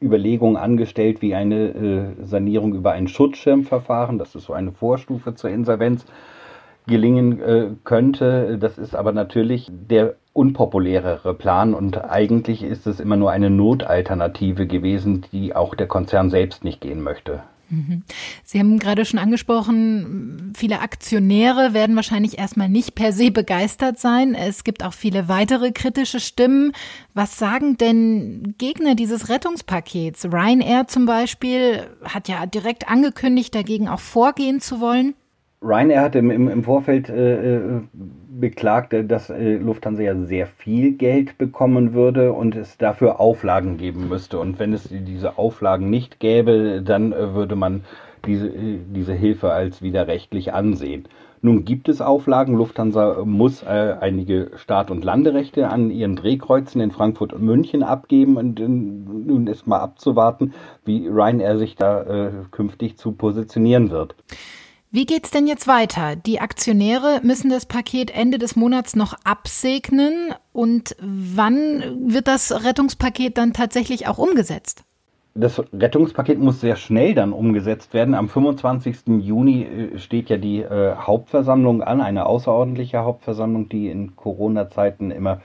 Überlegungen 0.00 0.56
angestellt, 0.56 1.20
wie 1.20 1.34
eine 1.34 2.14
Sanierung 2.22 2.76
über 2.76 2.92
ein 2.92 3.08
Schutzschirmverfahren, 3.08 4.18
das 4.18 4.36
ist 4.36 4.44
so 4.44 4.52
eine 4.52 4.70
Vorstufe 4.70 5.34
zur 5.34 5.50
Insolvenz, 5.50 6.06
gelingen 6.86 7.40
äh, 7.40 7.68
könnte. 7.84 8.58
Das 8.58 8.78
ist 8.78 8.94
aber 8.94 9.12
natürlich 9.12 9.70
der 9.70 10.16
unpopulärere 10.32 11.34
Plan 11.34 11.74
und 11.74 12.04
eigentlich 12.04 12.62
ist 12.62 12.86
es 12.86 13.00
immer 13.00 13.16
nur 13.16 13.30
eine 13.30 13.50
Notalternative 13.50 14.66
gewesen, 14.66 15.24
die 15.32 15.54
auch 15.54 15.74
der 15.74 15.86
Konzern 15.86 16.30
selbst 16.30 16.64
nicht 16.64 16.80
gehen 16.80 17.02
möchte. 17.02 17.42
Mhm. 17.70 18.02
Sie 18.42 18.58
haben 18.58 18.78
gerade 18.78 19.04
schon 19.04 19.18
angesprochen, 19.18 20.52
viele 20.56 20.80
Aktionäre 20.80 21.72
werden 21.72 21.96
wahrscheinlich 21.96 22.38
erstmal 22.38 22.68
nicht 22.68 22.94
per 22.94 23.12
se 23.12 23.30
begeistert 23.30 23.98
sein. 23.98 24.34
Es 24.34 24.64
gibt 24.64 24.84
auch 24.84 24.92
viele 24.92 25.28
weitere 25.28 25.72
kritische 25.72 26.20
Stimmen. 26.20 26.72
Was 27.14 27.38
sagen 27.38 27.76
denn 27.76 28.54
Gegner 28.58 28.94
dieses 28.94 29.28
Rettungspakets? 29.28 30.26
Ryanair 30.26 30.88
zum 30.88 31.06
Beispiel 31.06 31.84
hat 32.02 32.28
ja 32.28 32.44
direkt 32.46 32.88
angekündigt, 32.88 33.54
dagegen 33.54 33.88
auch 33.88 34.00
vorgehen 34.00 34.60
zu 34.60 34.80
wollen. 34.80 35.14
Ryanair 35.64 36.02
hat 36.02 36.14
im, 36.14 36.30
im, 36.30 36.48
im 36.48 36.62
Vorfeld 36.62 37.08
äh, 37.08 37.66
äh 37.66 37.80
beklagt, 38.40 38.92
äh, 38.92 39.04
dass 39.04 39.30
äh, 39.30 39.54
Lufthansa 39.54 40.02
ja 40.02 40.16
sehr 40.16 40.46
viel 40.46 40.92
Geld 40.92 41.38
bekommen 41.38 41.94
würde 41.94 42.32
und 42.32 42.54
es 42.56 42.76
dafür 42.76 43.20
Auflagen 43.20 43.76
geben 43.76 44.08
müsste. 44.08 44.38
Und 44.38 44.58
wenn 44.58 44.72
es 44.72 44.88
diese 44.90 45.38
Auflagen 45.38 45.90
nicht 45.90 46.20
gäbe, 46.20 46.82
dann 46.82 47.12
äh, 47.12 47.34
würde 47.34 47.56
man 47.56 47.84
diese, 48.26 48.48
äh, 48.48 48.78
diese 48.94 49.14
Hilfe 49.14 49.52
als 49.52 49.82
widerrechtlich 49.82 50.52
ansehen. 50.52 51.08
Nun 51.42 51.66
gibt 51.66 51.90
es 51.90 52.00
Auflagen. 52.00 52.54
Lufthansa 52.54 53.22
muss 53.24 53.62
äh, 53.62 53.96
einige 54.00 54.50
Start- 54.56 54.90
und 54.90 55.04
Landerechte 55.04 55.68
an 55.68 55.90
ihren 55.90 56.16
Drehkreuzen 56.16 56.80
in 56.80 56.90
Frankfurt 56.90 57.34
und 57.34 57.42
München 57.42 57.82
abgeben. 57.82 58.36
Und 58.36 58.58
äh, 58.60 58.66
nun 58.66 59.46
ist 59.46 59.66
mal 59.66 59.80
abzuwarten, 59.80 60.54
wie 60.84 61.06
Ryanair 61.06 61.58
sich 61.58 61.76
da 61.76 62.02
äh, 62.02 62.30
künftig 62.50 62.96
zu 62.96 63.12
positionieren 63.12 63.90
wird. 63.90 64.14
Wie 64.94 65.06
geht's 65.06 65.32
denn 65.32 65.48
jetzt 65.48 65.66
weiter? 65.66 66.14
Die 66.14 66.40
Aktionäre 66.40 67.18
müssen 67.24 67.50
das 67.50 67.66
Paket 67.66 68.16
Ende 68.16 68.38
des 68.38 68.54
Monats 68.54 68.94
noch 68.94 69.14
absegnen. 69.24 70.32
Und 70.52 70.94
wann 71.00 71.82
wird 72.06 72.28
das 72.28 72.64
Rettungspaket 72.64 73.36
dann 73.36 73.52
tatsächlich 73.52 74.06
auch 74.06 74.18
umgesetzt? 74.18 74.84
das 75.34 75.60
Rettungspaket 75.72 76.38
muss 76.38 76.60
sehr 76.60 76.76
schnell 76.76 77.12
dann 77.12 77.32
umgesetzt 77.32 77.92
werden. 77.92 78.14
Am 78.14 78.28
25. 78.28 79.18
Juni 79.18 79.64
äh, 79.64 79.98
steht 79.98 80.30
ja 80.30 80.36
die 80.36 80.60
äh, 80.60 80.94
Hauptversammlung 80.94 81.82
an, 81.82 82.00
eine 82.00 82.26
außerordentliche 82.26 83.00
Hauptversammlung, 83.00 83.68
die 83.68 83.88
in 83.88 84.14
Corona-Zeiten 84.14 85.10
immer 85.10 85.40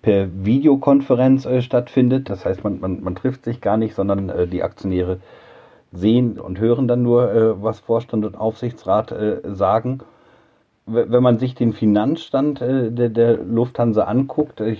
per 0.00 0.28
Videokonferenz 0.42 1.44
äh, 1.44 1.60
stattfindet. 1.60 2.30
Das 2.30 2.46
heißt, 2.46 2.64
man, 2.64 2.80
man, 2.80 3.02
man 3.02 3.14
trifft 3.14 3.44
sich 3.44 3.60
gar 3.60 3.76
nicht, 3.76 3.94
sondern 3.94 4.30
äh, 4.30 4.46
die 4.46 4.62
Aktionäre 4.62 5.18
sehen 5.96 6.38
und 6.38 6.58
hören 6.58 6.88
dann 6.88 7.02
nur, 7.02 7.32
äh, 7.32 7.62
was 7.62 7.80
Vorstand 7.80 8.24
und 8.24 8.36
Aufsichtsrat 8.36 9.12
äh, 9.12 9.40
sagen 9.44 10.00
wenn 10.86 11.22
man 11.22 11.38
sich 11.38 11.54
den 11.56 11.72
Finanzstand 11.72 12.60
äh, 12.60 12.92
der, 12.92 13.08
der, 13.08 13.36
Lufthansa 13.38 14.04
anguckt, 14.04 14.60
äh, 14.60 14.76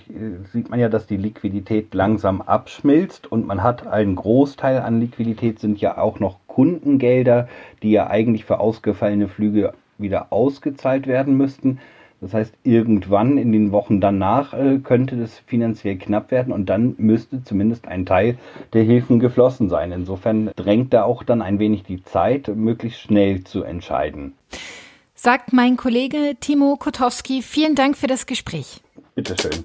sieht 0.53 0.71
man 0.71 0.79
ja, 0.79 0.89
dass 0.89 1.07
die 1.07 1.17
Liquidität 1.17 1.95
langsam 1.95 2.41
abschmilzt 2.43 3.31
und 3.31 3.47
man 3.47 3.63
hat 3.63 3.87
einen 3.87 4.15
Großteil 4.15 4.81
an 4.81 5.01
Liquidität 5.01 5.59
sind 5.59 5.81
ja 5.81 5.99
auch 5.99 6.21
noch 6.21 6.39
Kundengelder, 6.47 7.49
die 7.83 7.91
ja 7.91 8.07
eigentlich 8.07 8.45
für 8.45 8.61
ausgefallene 8.61 9.27
Flüge 9.27 9.73
wieder 9.99 10.33
ausgezahlt 10.33 11.09
werden 11.09 11.37
müssten. 11.37 11.81
Das 12.21 12.33
heißt, 12.33 12.55
irgendwann 12.63 13.39
in 13.39 13.53
den 13.53 13.73
Wochen 13.73 14.01
danach 14.01 14.55
äh, 14.55 14.79
könnte 14.79 15.17
das 15.17 15.39
finanziell 15.47 15.97
knapp 15.97 16.31
werden 16.31 16.53
und 16.53 16.67
dann 16.67 16.95
müsste 16.99 17.45
zumindest 17.45 17.87
ein 17.87 18.07
Teil 18.07 18.39
der 18.73 18.83
Hilfen 18.83 19.19
geflossen 19.19 19.69
sein. 19.69 19.93
Insofern 19.93 20.51
drängt 20.57 20.95
da 20.95 21.05
auch 21.05 21.23
dann 21.23 21.43
ein 21.43 21.59
wenig 21.59 21.83
die 21.83 22.03
Zeit, 22.03 22.49
möglichst 22.49 23.01
schnell 23.01 23.45
zu 23.45 23.63
entscheiden 23.63 24.33
sagt 25.17 25.53
mein 25.53 25.77
Kollege 25.77 26.37
Timo 26.39 26.77
Kotowski. 26.77 27.43
Vielen 27.43 27.75
Dank 27.75 27.97
für 27.97 28.07
das 28.07 28.27
Gespräch. 28.27 28.83
Bitteschön. 29.15 29.63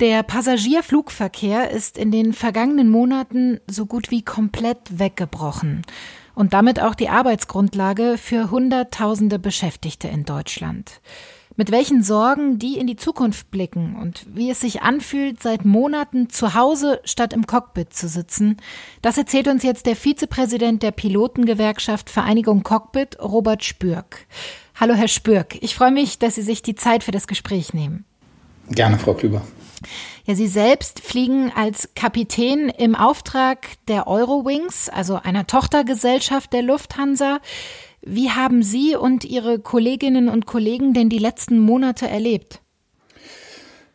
Der 0.00 0.22
Passagierflugverkehr 0.22 1.70
ist 1.70 1.98
in 1.98 2.10
den 2.10 2.32
vergangenen 2.32 2.88
Monaten 2.88 3.60
so 3.68 3.86
gut 3.86 4.10
wie 4.10 4.22
komplett 4.22 4.78
weggebrochen 4.98 5.82
und 6.38 6.52
damit 6.52 6.80
auch 6.80 6.94
die 6.94 7.08
Arbeitsgrundlage 7.08 8.16
für 8.16 8.50
Hunderttausende 8.50 9.38
Beschäftigte 9.38 10.06
in 10.08 10.24
Deutschland 10.24 11.00
mit 11.58 11.72
welchen 11.72 12.04
Sorgen 12.04 12.60
die 12.60 12.78
in 12.78 12.86
die 12.86 12.94
Zukunft 12.94 13.50
blicken 13.50 13.96
und 13.96 14.24
wie 14.32 14.48
es 14.48 14.60
sich 14.60 14.82
anfühlt, 14.82 15.42
seit 15.42 15.64
Monaten 15.64 16.30
zu 16.30 16.54
Hause 16.54 17.00
statt 17.02 17.32
im 17.32 17.48
Cockpit 17.48 17.92
zu 17.92 18.06
sitzen, 18.06 18.58
das 19.02 19.18
erzählt 19.18 19.48
uns 19.48 19.64
jetzt 19.64 19.86
der 19.86 19.96
Vizepräsident 19.96 20.84
der 20.84 20.92
Pilotengewerkschaft 20.92 22.10
Vereinigung 22.10 22.62
Cockpit, 22.62 23.18
Robert 23.20 23.64
Spürk. 23.64 24.28
Hallo, 24.76 24.94
Herr 24.94 25.08
Spürk. 25.08 25.60
Ich 25.60 25.74
freue 25.74 25.90
mich, 25.90 26.20
dass 26.20 26.36
Sie 26.36 26.42
sich 26.42 26.62
die 26.62 26.76
Zeit 26.76 27.02
für 27.02 27.10
das 27.10 27.26
Gespräch 27.26 27.74
nehmen. 27.74 28.04
Gerne, 28.70 28.96
Frau 28.96 29.14
Klüber. 29.14 29.42
Ja, 30.28 30.34
Sie 30.34 30.46
selbst 30.46 31.00
fliegen 31.00 31.50
als 31.56 31.88
Kapitän 31.94 32.68
im 32.68 32.94
Auftrag 32.94 33.66
der 33.88 34.06
Eurowings, 34.06 34.90
also 34.90 35.18
einer 35.22 35.46
Tochtergesellschaft 35.46 36.52
der 36.52 36.60
Lufthansa. 36.60 37.38
Wie 38.02 38.28
haben 38.28 38.62
Sie 38.62 38.94
und 38.94 39.24
Ihre 39.24 39.58
Kolleginnen 39.58 40.28
und 40.28 40.44
Kollegen 40.44 40.92
denn 40.92 41.08
die 41.08 41.18
letzten 41.18 41.58
Monate 41.58 42.08
erlebt? 42.08 42.60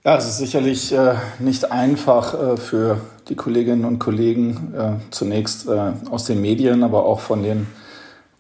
Ja, 0.04 0.18
es 0.18 0.26
ist 0.26 0.40
sicherlich 0.40 0.92
äh, 0.92 1.14
nicht 1.38 1.72
einfach 1.72 2.34
äh, 2.34 2.58
für 2.58 3.00
die 3.30 3.36
Kolleginnen 3.36 3.86
und 3.86 4.00
Kollegen, 4.00 4.74
äh, 4.76 5.12
zunächst 5.12 5.68
äh, 5.68 5.92
aus 6.10 6.26
den 6.26 6.42
Medien, 6.42 6.82
aber 6.82 7.06
auch 7.06 7.20
von 7.20 7.44
den 7.44 7.68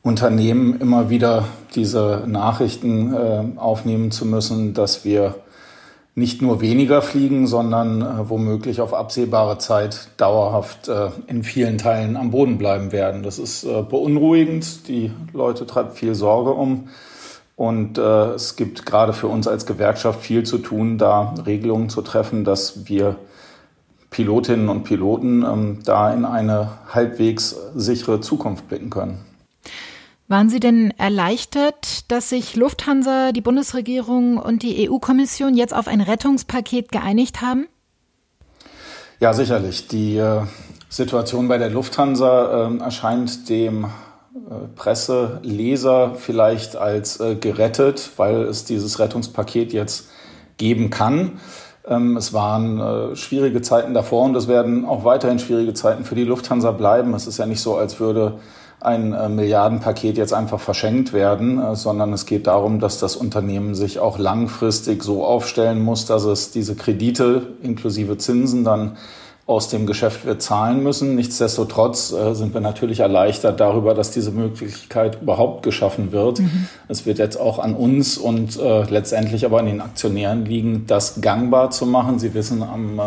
Unternehmen 0.01 0.81
immer 0.81 1.11
wieder 1.11 1.45
diese 1.75 2.23
Nachrichten 2.25 3.13
äh, 3.13 3.43
aufnehmen 3.59 4.09
zu 4.09 4.25
müssen, 4.25 4.73
dass 4.73 5.05
wir 5.05 5.42
nicht 6.15 6.41
nur 6.41 6.61
weniger 6.61 7.01
fliegen, 7.01 7.47
sondern 7.47 8.01
äh, 8.01 8.29
womöglich 8.29 8.81
auf 8.81 8.93
absehbare 8.93 9.57
Zeit 9.57 10.09
dauerhaft 10.17 10.87
äh, 10.87 11.09
in 11.27 11.43
vielen 11.43 11.77
Teilen 11.77 12.17
am 12.17 12.29
Boden 12.29 12.57
bleiben 12.57 12.91
werden. 12.91 13.23
Das 13.23 13.39
ist 13.39 13.63
äh, 13.63 13.81
beunruhigend. 13.81 14.87
Die 14.87 15.11
Leute 15.33 15.65
treibt 15.65 15.97
viel 15.97 16.13
Sorge 16.13 16.51
um. 16.51 16.89
Und 17.55 17.97
äh, 17.97 18.33
es 18.33 18.55
gibt 18.55 18.85
gerade 18.85 19.13
für 19.13 19.27
uns 19.27 19.47
als 19.47 19.65
Gewerkschaft 19.65 20.21
viel 20.21 20.43
zu 20.43 20.59
tun, 20.59 20.97
da 20.97 21.33
Regelungen 21.45 21.89
zu 21.89 22.01
treffen, 22.01 22.43
dass 22.43 22.87
wir 22.87 23.15
Pilotinnen 24.09 24.69
und 24.69 24.83
Piloten 24.83 25.43
ähm, 25.43 25.79
da 25.83 26.13
in 26.13 26.25
eine 26.25 26.69
halbwegs 26.93 27.55
sichere 27.75 28.21
Zukunft 28.21 28.67
blicken 28.69 28.91
können. 28.91 29.32
Waren 30.29 30.49
Sie 30.49 30.59
denn 30.59 30.91
erleichtert, 30.97 32.09
dass 32.09 32.29
sich 32.29 32.55
Lufthansa, 32.55 33.33
die 33.33 33.41
Bundesregierung 33.41 34.37
und 34.37 34.63
die 34.63 34.89
EU-Kommission 34.89 35.55
jetzt 35.55 35.75
auf 35.75 35.87
ein 35.87 36.01
Rettungspaket 36.01 36.91
geeinigt 36.91 37.41
haben? 37.41 37.67
Ja, 39.19 39.33
sicherlich. 39.33 39.87
Die 39.87 40.17
äh, 40.17 40.41
Situation 40.89 41.47
bei 41.47 41.57
der 41.57 41.69
Lufthansa 41.69 42.69
äh, 42.69 42.77
erscheint 42.77 43.49
dem 43.49 43.85
äh, 43.85 43.89
Presseleser 44.75 46.15
vielleicht 46.15 46.75
als 46.75 47.19
äh, 47.19 47.35
gerettet, 47.35 48.11
weil 48.17 48.43
es 48.43 48.65
dieses 48.65 48.99
Rettungspaket 48.99 49.73
jetzt 49.73 50.09
geben 50.57 50.89
kann. 50.89 51.39
Ähm, 51.85 52.17
es 52.17 52.33
waren 52.33 52.79
äh, 52.79 53.15
schwierige 53.15 53.61
Zeiten 53.61 53.93
davor 53.93 54.23
und 54.23 54.35
es 54.35 54.47
werden 54.47 54.85
auch 54.85 55.03
weiterhin 55.03 55.39
schwierige 55.39 55.73
Zeiten 55.73 56.05
für 56.05 56.15
die 56.15 56.23
Lufthansa 56.23 56.71
bleiben. 56.71 57.13
Es 57.13 57.27
ist 57.27 57.37
ja 57.37 57.45
nicht 57.45 57.61
so, 57.61 57.75
als 57.75 57.99
würde 57.99 58.39
ein 58.85 59.13
äh, 59.13 59.29
Milliardenpaket 59.29 60.17
jetzt 60.17 60.33
einfach 60.33 60.59
verschenkt 60.59 61.13
werden, 61.13 61.59
äh, 61.59 61.75
sondern 61.75 62.13
es 62.13 62.25
geht 62.25 62.47
darum, 62.47 62.79
dass 62.79 62.99
das 62.99 63.15
Unternehmen 63.15 63.75
sich 63.75 63.99
auch 63.99 64.17
langfristig 64.17 65.03
so 65.03 65.25
aufstellen 65.25 65.81
muss, 65.81 66.05
dass 66.05 66.25
es 66.25 66.51
diese 66.51 66.75
Kredite 66.75 67.47
inklusive 67.61 68.17
Zinsen 68.17 68.63
dann 68.63 68.97
aus 69.45 69.67
dem 69.67 69.85
Geschäft 69.85 70.25
wird 70.25 70.41
zahlen 70.41 70.83
müssen. 70.83 71.15
Nichtsdestotrotz 71.15 72.13
äh, 72.13 72.33
sind 72.33 72.53
wir 72.53 72.61
natürlich 72.61 73.01
erleichtert 73.01 73.59
darüber, 73.59 73.93
dass 73.93 74.11
diese 74.11 74.31
Möglichkeit 74.31 75.21
überhaupt 75.21 75.63
geschaffen 75.63 76.13
wird. 76.13 76.39
Mhm. 76.39 76.67
Es 76.87 77.05
wird 77.05 77.19
jetzt 77.19 77.37
auch 77.37 77.59
an 77.59 77.75
uns 77.75 78.17
und 78.17 78.57
äh, 78.57 78.83
letztendlich 78.89 79.45
aber 79.45 79.59
an 79.59 79.65
den 79.65 79.81
Aktionären 79.81 80.45
liegen, 80.45 80.85
das 80.87 81.19
gangbar 81.19 81.71
zu 81.71 81.85
machen. 81.85 82.19
Sie 82.19 82.33
wissen, 82.33 82.63
am 82.63 82.99
äh, 82.99 83.03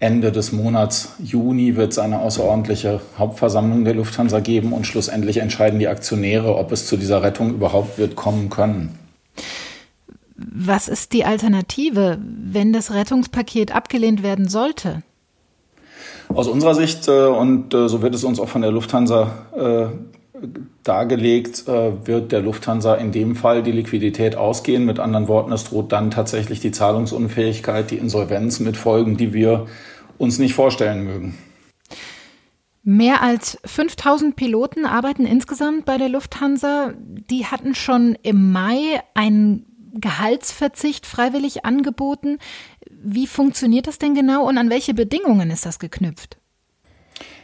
Ende 0.00 0.30
des 0.30 0.52
Monats 0.52 1.14
Juni 1.18 1.74
wird 1.76 1.92
es 1.92 1.98
eine 1.98 2.20
außerordentliche 2.20 3.00
Hauptversammlung 3.18 3.84
der 3.84 3.94
Lufthansa 3.94 4.40
geben 4.40 4.72
und 4.72 4.86
schlussendlich 4.86 5.38
entscheiden 5.38 5.78
die 5.78 5.88
Aktionäre, 5.88 6.56
ob 6.56 6.70
es 6.70 6.86
zu 6.86 6.96
dieser 6.96 7.22
Rettung 7.22 7.50
überhaupt 7.50 7.98
wird 7.98 8.14
kommen 8.14 8.48
können. 8.48 8.96
Was 10.36 10.86
ist 10.86 11.12
die 11.12 11.24
Alternative, 11.24 12.18
wenn 12.20 12.72
das 12.72 12.94
Rettungspaket 12.94 13.74
abgelehnt 13.74 14.22
werden 14.22 14.48
sollte? 14.48 15.02
Aus 16.28 16.46
unserer 16.46 16.74
Sicht, 16.74 17.08
äh, 17.08 17.26
und 17.26 17.74
äh, 17.74 17.88
so 17.88 18.02
wird 18.02 18.14
es 18.14 18.22
uns 18.22 18.38
auch 18.38 18.48
von 18.48 18.62
der 18.62 18.70
Lufthansa 18.70 19.46
äh, 20.88 20.92
dargelegt, 20.92 21.66
wird 21.66 22.32
der 22.32 22.40
Lufthansa 22.40 22.94
in 22.94 23.12
dem 23.12 23.36
Fall 23.36 23.62
die 23.62 23.72
Liquidität 23.72 24.36
ausgehen. 24.36 24.84
Mit 24.84 24.98
anderen 24.98 25.28
Worten, 25.28 25.52
es 25.52 25.64
droht 25.64 25.92
dann 25.92 26.10
tatsächlich 26.10 26.60
die 26.60 26.72
Zahlungsunfähigkeit, 26.72 27.90
die 27.90 27.98
Insolvenz 27.98 28.60
mit 28.60 28.76
Folgen, 28.76 29.16
die 29.16 29.32
wir 29.32 29.66
uns 30.18 30.38
nicht 30.38 30.54
vorstellen 30.54 31.04
mögen. 31.04 31.38
Mehr 32.82 33.22
als 33.22 33.58
5000 33.66 34.34
Piloten 34.34 34.86
arbeiten 34.86 35.26
insgesamt 35.26 35.84
bei 35.84 35.98
der 35.98 36.08
Lufthansa. 36.08 36.94
Die 36.96 37.44
hatten 37.44 37.74
schon 37.74 38.16
im 38.22 38.50
Mai 38.50 39.02
einen 39.14 39.66
Gehaltsverzicht 39.92 41.04
freiwillig 41.04 41.66
angeboten. 41.66 42.38
Wie 42.90 43.26
funktioniert 43.26 43.86
das 43.86 43.98
denn 43.98 44.14
genau 44.14 44.48
und 44.48 44.58
an 44.58 44.70
welche 44.70 44.94
Bedingungen 44.94 45.50
ist 45.50 45.66
das 45.66 45.78
geknüpft? 45.78 46.38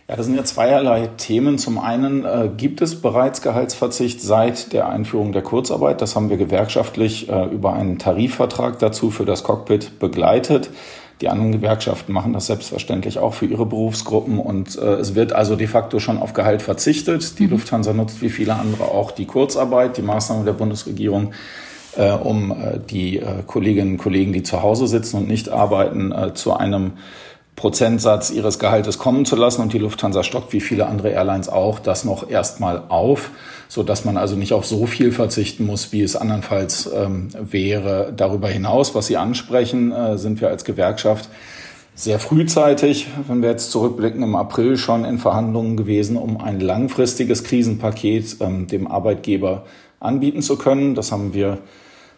Ja, 0.07 0.17
das 0.17 0.27
sind 0.27 0.35
ja 0.35 0.45
zweierlei 0.45 1.07
Themen. 1.17 1.57
Zum 1.57 1.79
einen 1.79 2.27
äh, 2.27 2.51
gibt 2.55 2.83
es 2.83 3.01
bereits 3.01 3.41
Gehaltsverzicht 3.41 4.21
seit 4.21 4.75
der 4.75 4.89
Einführung 4.89 5.33
der 5.33 5.41
Kurzarbeit. 5.41 6.03
Das 6.03 6.15
haben 6.15 6.29
wir 6.29 6.37
gewerkschaftlich 6.37 7.31
äh, 7.31 7.47
über 7.47 7.73
einen 7.73 7.99
Tarifvertrag 7.99 8.79
dazu 8.79 9.11
für 9.11 9.25
das 9.25 9.45
Cockpit 9.45 9.99
begleitet. 9.99 10.69
Die 11.23 11.29
anderen 11.31 11.53
Gewerkschaften 11.53 12.13
machen 12.13 12.35
das 12.35 12.47
selbstverständlich 12.47 13.19
auch 13.19 13.33
für 13.33 13.47
ihre 13.47 13.65
Berufsgruppen 13.65 14.39
und 14.39 14.77
äh, 14.77 14.97
es 14.97 15.15
wird 15.15 15.33
also 15.33 15.57
de 15.57 15.69
facto 15.69 16.01
schon 16.01 16.19
auf 16.19 16.35
Gehalt 16.35 16.61
verzichtet. 16.61 17.39
Die 17.39 17.45
mhm. 17.45 17.53
Lufthansa 17.53 17.95
nutzt 17.95 18.21
wie 18.21 18.29
viele 18.29 18.57
andere 18.57 18.85
auch 18.85 19.11
die 19.11 19.25
Kurzarbeit, 19.25 19.97
die 19.97 20.03
Maßnahmen 20.03 20.45
der 20.45 20.53
Bundesregierung, 20.53 21.33
äh, 21.97 22.11
um 22.11 22.51
äh, 22.51 22.79
die 22.79 23.21
äh, 23.21 23.43
Kolleginnen 23.47 23.93
und 23.93 23.99
Kollegen, 23.99 24.35
die 24.35 24.43
zu 24.43 24.61
Hause 24.61 24.87
sitzen 24.87 25.17
und 25.17 25.29
nicht 25.29 25.49
arbeiten, 25.49 26.13
zu 26.35 26.53
einem 26.53 26.93
Prozentsatz 27.57 28.31
ihres 28.31 28.59
Gehaltes 28.59 28.99
kommen 28.99 29.25
zu 29.25 29.37
lassen. 29.37 29.63
Und 29.63 29.73
die 29.73 29.79
Lufthansa 29.79 30.23
stockt 30.23 30.53
wie 30.53 30.61
viele 30.61 30.87
andere 30.87 31.11
Airlines 31.11 31.49
auch 31.49 31.79
das 31.79 32.05
noch 32.05 32.29
erstmal 32.29 32.85
auf 32.89 33.31
so 33.75 33.83
dass 33.83 34.05
man 34.05 34.17
also 34.17 34.37
nicht 34.37 34.53
auf 34.53 34.65
so 34.65 34.87
viel 34.87 35.11
verzichten 35.11 35.67
muss, 35.67 35.93
wie 35.93 36.03
es 36.03 36.15
andernfalls 36.15 36.89
ähm, 36.95 37.29
wäre. 37.41 38.13
Darüber 38.17 38.49
hinaus, 38.49 38.95
was 38.95 39.09
Sie 39.09 39.17
ansprechen, 39.17 39.91
äh, 39.91 40.17
sind 40.17 40.41
wir 40.41 40.49
als 40.49 40.65
Gewerkschaft 40.65 41.29
sehr 41.97 42.21
frühzeitig, 42.21 43.09
wenn 43.29 43.43
wir 43.43 43.51
jetzt 43.51 43.71
zurückblicken, 43.71 44.23
im 44.23 44.37
April 44.37 44.77
schon 44.77 45.05
in 45.05 45.19
Verhandlungen 45.19 45.77
gewesen, 45.77 46.17
um 46.17 46.41
ein 46.41 46.61
langfristiges 46.61 47.45
Krisenpaket 47.45 48.37
ähm, 48.41 48.69
dem 48.69 48.87
Arbeitgeber 48.87 49.65
anbieten 49.99 50.43
zu 50.43 50.57
können. 50.57 50.95
Das 50.95 51.13
haben 51.13 51.35
wir 51.35 51.59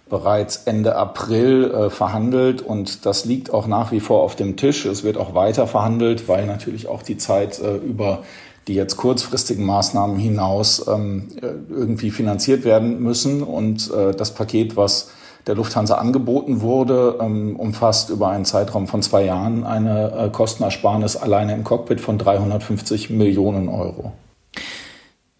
bereits 0.09 0.63
Ende 0.67 0.97
April 0.97 1.71
äh, 1.73 1.91
verhandelt 1.91 2.63
und 2.63 3.07
das 3.07 3.25
liegt 3.25 3.53
auch 3.53 3.67
nach 3.67 3.91
wie 3.91 4.01
vor 4.01 4.23
auf 4.23 4.37
dem 4.37 4.57
Tisch. 4.57 4.85
Es 4.87 5.03
wird 5.03 5.17
auch 5.17 5.35
weiter 5.35 5.67
verhandelt, 5.67 6.29
weil 6.29 6.47
natürlich 6.47 6.89
auch 6.89 7.03
die 7.03 7.17
Zeit 7.17 7.59
äh, 7.59 7.77
über 7.77 8.23
die 8.69 8.75
jetzt 8.75 8.97
kurzfristigen 8.97 9.65
Maßnahmen 9.65 10.17
hinaus 10.17 10.87
ähm, 10.89 11.29
irgendwie 11.71 12.11
finanziert 12.11 12.65
werden 12.65 13.01
müssen. 13.01 13.43
Und 13.43 13.93
äh, 13.93 14.13
das 14.13 14.35
Paket, 14.35 14.77
was 14.77 15.11
der 15.47 15.55
Lufthansa 15.55 15.97
angeboten 15.97 16.61
wurde, 16.61 17.19
ähm, 17.21 17.57
umfasst 17.57 18.11
über 18.11 18.29
einen 18.29 18.45
Zeitraum 18.45 18.89
von 18.89 19.03
zwei 19.03 19.25
Jahren 19.25 19.65
eine 19.65 20.13
äh, 20.13 20.31
Kostenersparnis 20.31 21.17
alleine 21.17 21.55
im 21.55 21.63
Cockpit 21.63 22.01
von 22.01 22.19
350 22.19 23.11
Millionen 23.11 23.69
Euro. 23.69 24.13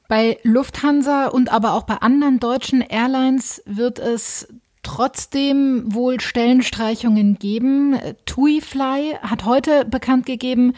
Bei 0.09 0.39
Lufthansa 0.43 1.27
und 1.27 1.51
aber 1.53 1.75
auch 1.75 1.83
bei 1.83 1.97
anderen 1.97 2.39
deutschen 2.39 2.81
Airlines 2.81 3.63
wird 3.67 3.99
es 3.99 4.49
trotzdem 4.83 5.93
wohl 5.93 6.21
Stellenstreichungen 6.21 7.39
geben. 7.39 7.99
TuiFly 8.25 9.19
hat 9.21 9.45
heute 9.45 9.85
bekannt 9.85 10.27
gegeben, 10.27 10.75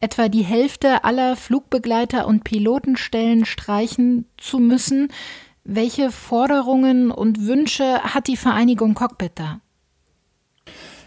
etwa 0.00 0.28
die 0.28 0.42
Hälfte 0.42 1.04
aller 1.04 1.36
Flugbegleiter 1.36 2.26
und 2.26 2.42
Pilotenstellen 2.42 3.44
streichen 3.44 4.26
zu 4.36 4.58
müssen. 4.58 5.12
Welche 5.62 6.10
Forderungen 6.10 7.12
und 7.12 7.46
Wünsche 7.46 8.02
hat 8.02 8.26
die 8.26 8.36
Vereinigung 8.36 8.94
Cockpit 8.94 9.32
da? 9.36 9.60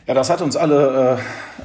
Ja, 0.07 0.13
das 0.13 0.29
hat 0.29 0.41
uns 0.41 0.55
alle 0.55 1.17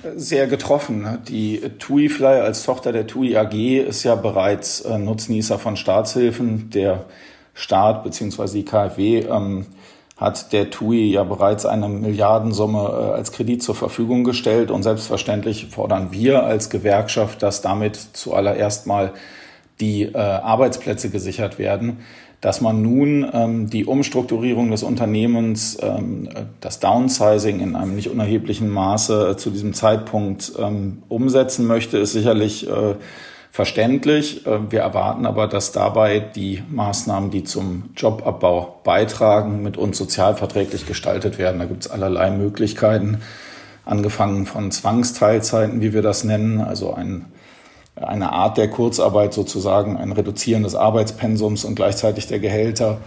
äh, 0.03 0.09
sehr 0.17 0.47
getroffen. 0.47 1.19
Die 1.29 1.61
TUI 1.79 2.09
Fly 2.09 2.41
als 2.41 2.63
Tochter 2.63 2.91
der 2.91 3.07
TUI 3.07 3.37
AG 3.37 3.53
ist 3.87 4.03
ja 4.03 4.15
bereits 4.15 4.81
äh, 4.81 4.97
Nutznießer 4.97 5.59
von 5.59 5.77
Staatshilfen. 5.77 6.71
Der 6.71 7.05
Staat 7.53 8.03
bzw. 8.03 8.47
die 8.53 8.65
KfW 8.65 9.19
ähm, 9.19 9.67
hat 10.17 10.55
der 10.55 10.71
TUI 10.71 11.13
ja 11.13 11.25
bereits 11.25 11.67
eine 11.67 11.91
Milliardensumme 11.91 12.79
äh, 12.79 13.13
als 13.13 13.33
Kredit 13.33 13.63
zur 13.63 13.75
Verfügung 13.75 14.25
gestellt. 14.25 14.71
Und 14.71 14.85
selbstverständlich 14.85 15.67
fordern 15.67 16.11
wir 16.11 16.43
als 16.43 16.71
Gewerkschaft, 16.71 17.43
dass 17.43 17.61
damit 17.61 17.97
zuallererst 18.15 18.87
mal 18.87 19.13
die 19.81 20.05
äh, 20.05 20.17
Arbeitsplätze 20.17 21.11
gesichert 21.11 21.59
werden, 21.59 21.99
dass 22.41 22.63
man 22.63 22.81
nun 22.81 23.29
ähm, 23.33 23.69
die 23.69 23.85
Umstrukturierung 23.85 24.71
des 24.71 24.83
Unternehmens, 24.83 25.77
ähm, 25.83 26.29
das 26.61 26.81
Downsizing 26.81 27.61
in 27.61 27.77
einem 27.77 27.95
nicht 27.95 28.09
unerheblichen 28.09 28.71
Maße 28.71 29.31
äh, 29.31 29.37
zu 29.37 29.51
diesem 29.51 29.75
Zeitpunkt 29.75 30.53
ähm, 30.59 31.03
umsetzen 31.09 31.67
möchte, 31.67 31.99
ist 31.99 32.13
sicherlich 32.13 32.69
äh, 32.69 32.95
verständlich. 33.51 34.47
Äh, 34.47 34.71
wir 34.71 34.81
erwarten 34.81 35.27
aber, 35.27 35.49
dass 35.49 35.73
dabei 35.73 36.19
die 36.21 36.63
Maßnahmen, 36.71 37.31
die 37.31 37.45
zum 37.45 37.91
Jobabbau 37.95 38.81
beitragen, 38.85 39.63
mit 39.63 39.77
uns 39.77 39.99
sozialverträglich 39.99 40.87
gestaltet 40.87 41.39
werden. 41.39 41.59
Da 41.59 41.67
gibt 41.67 41.85
es 41.85 41.91
allerlei 41.91 42.31
Möglichkeiten, 42.31 43.21
angefangen 43.85 44.47
von 44.47 44.71
Zwangsteilzeiten, 44.71 45.83
wie 45.83 45.93
wir 45.93 46.03
das 46.03 46.25
nennen, 46.25 46.63
also 46.63 46.95
ein, 46.95 47.27
eine 48.01 48.33
Art 48.33 48.59
der 48.59 48.69
Kurzarbeit 48.69 49.35
sozusagen, 49.35 49.97
ein 49.97 50.13
Reduzieren 50.13 50.63
des 50.63 50.75
Arbeitspensums 50.75 51.65
und 51.65 51.75
gleichzeitig 51.75 52.27
der 52.27 52.39
Gehälter 52.39 52.99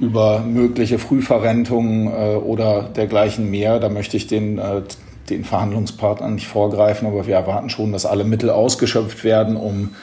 über 0.00 0.40
mögliche 0.40 0.98
Frühverrentungen 0.98 2.06
äh, 2.06 2.36
oder 2.36 2.82
dergleichen 2.82 3.50
mehr. 3.50 3.80
Da 3.80 3.88
möchte 3.88 4.16
ich 4.16 4.26
den 4.26 4.58
äh, 4.58 4.82
den 5.30 5.44
Verhandlungspartnern 5.44 6.34
nicht 6.34 6.46
vorgreifen, 6.46 7.06
aber 7.06 7.26
wir 7.26 7.34
erwarten 7.34 7.70
schon, 7.70 7.92
dass 7.92 8.06
alle 8.06 8.24
Mittel 8.24 8.50
ausgeschöpft 8.50 9.24
werden, 9.24 9.56
um 9.56 9.94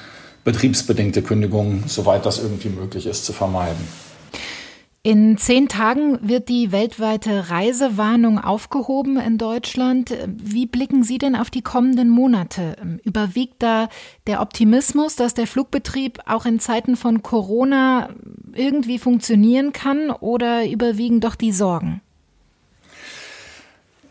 betriebsbedingte 0.44 1.22
Kündigungen, 1.22 1.84
soweit 1.88 2.26
das 2.26 2.40
irgendwie 2.42 2.70
möglich 2.70 3.08
ist, 3.08 3.26
zu 3.26 3.34
vermeiden. 3.34 3.88
In 5.06 5.38
zehn 5.38 5.68
Tagen 5.68 6.18
wird 6.28 6.50
die 6.50 6.72
weltweite 6.72 7.52
Reisewarnung 7.52 8.40
aufgehoben 8.40 9.18
in 9.18 9.38
Deutschland. 9.38 10.12
Wie 10.26 10.66
blicken 10.66 11.04
Sie 11.04 11.20
denn 11.20 11.36
auf 11.36 11.52
die 11.52 11.62
kommenden 11.62 12.10
Monate? 12.10 12.76
Überwiegt 13.04 13.62
da 13.62 13.88
der 14.26 14.42
Optimismus, 14.42 15.16
dass 15.16 15.36
der 15.36 15.46
Flugbetrieb 15.46 16.18
auch 16.26 16.48
in 16.48 16.60
Zeiten 16.60 16.96
von 16.96 17.22
Corona 17.22 18.16
irgendwie 18.56 18.98
funktionieren 18.98 19.74
kann 19.74 20.10
oder 20.10 20.68
überwiegen 20.68 21.20
doch 21.20 21.36
die 21.36 21.52
Sorgen? 21.52 22.02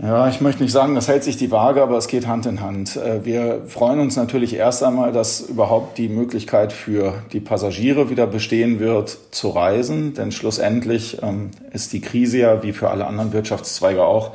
Ja, 0.02 0.28
ich 0.28 0.40
möchte 0.40 0.62
nicht 0.62 0.72
sagen, 0.72 0.96
das 0.96 1.06
hält 1.06 1.22
sich 1.22 1.36
die 1.36 1.52
Waage, 1.52 1.80
aber 1.80 1.96
es 1.96 2.08
geht 2.08 2.26
Hand 2.26 2.46
in 2.46 2.60
Hand. 2.60 2.96
Äh, 2.96 3.24
wir 3.24 3.62
freuen 3.68 4.00
uns 4.00 4.16
natürlich 4.16 4.54
erst 4.54 4.82
einmal, 4.82 5.12
dass 5.12 5.40
überhaupt 5.40 5.98
die 5.98 6.08
Möglichkeit 6.08 6.72
für 6.72 7.22
die 7.32 7.38
Passagiere 7.38 8.10
wieder 8.10 8.26
bestehen 8.26 8.80
wird, 8.80 9.16
zu 9.30 9.50
reisen. 9.50 10.12
Denn 10.14 10.32
schlussendlich 10.32 11.22
ähm, 11.22 11.52
ist 11.72 11.92
die 11.92 12.00
Krise 12.00 12.38
ja, 12.38 12.62
wie 12.64 12.72
für 12.72 12.90
alle 12.90 13.06
anderen 13.06 13.32
Wirtschaftszweige 13.32 14.04
auch, 14.04 14.32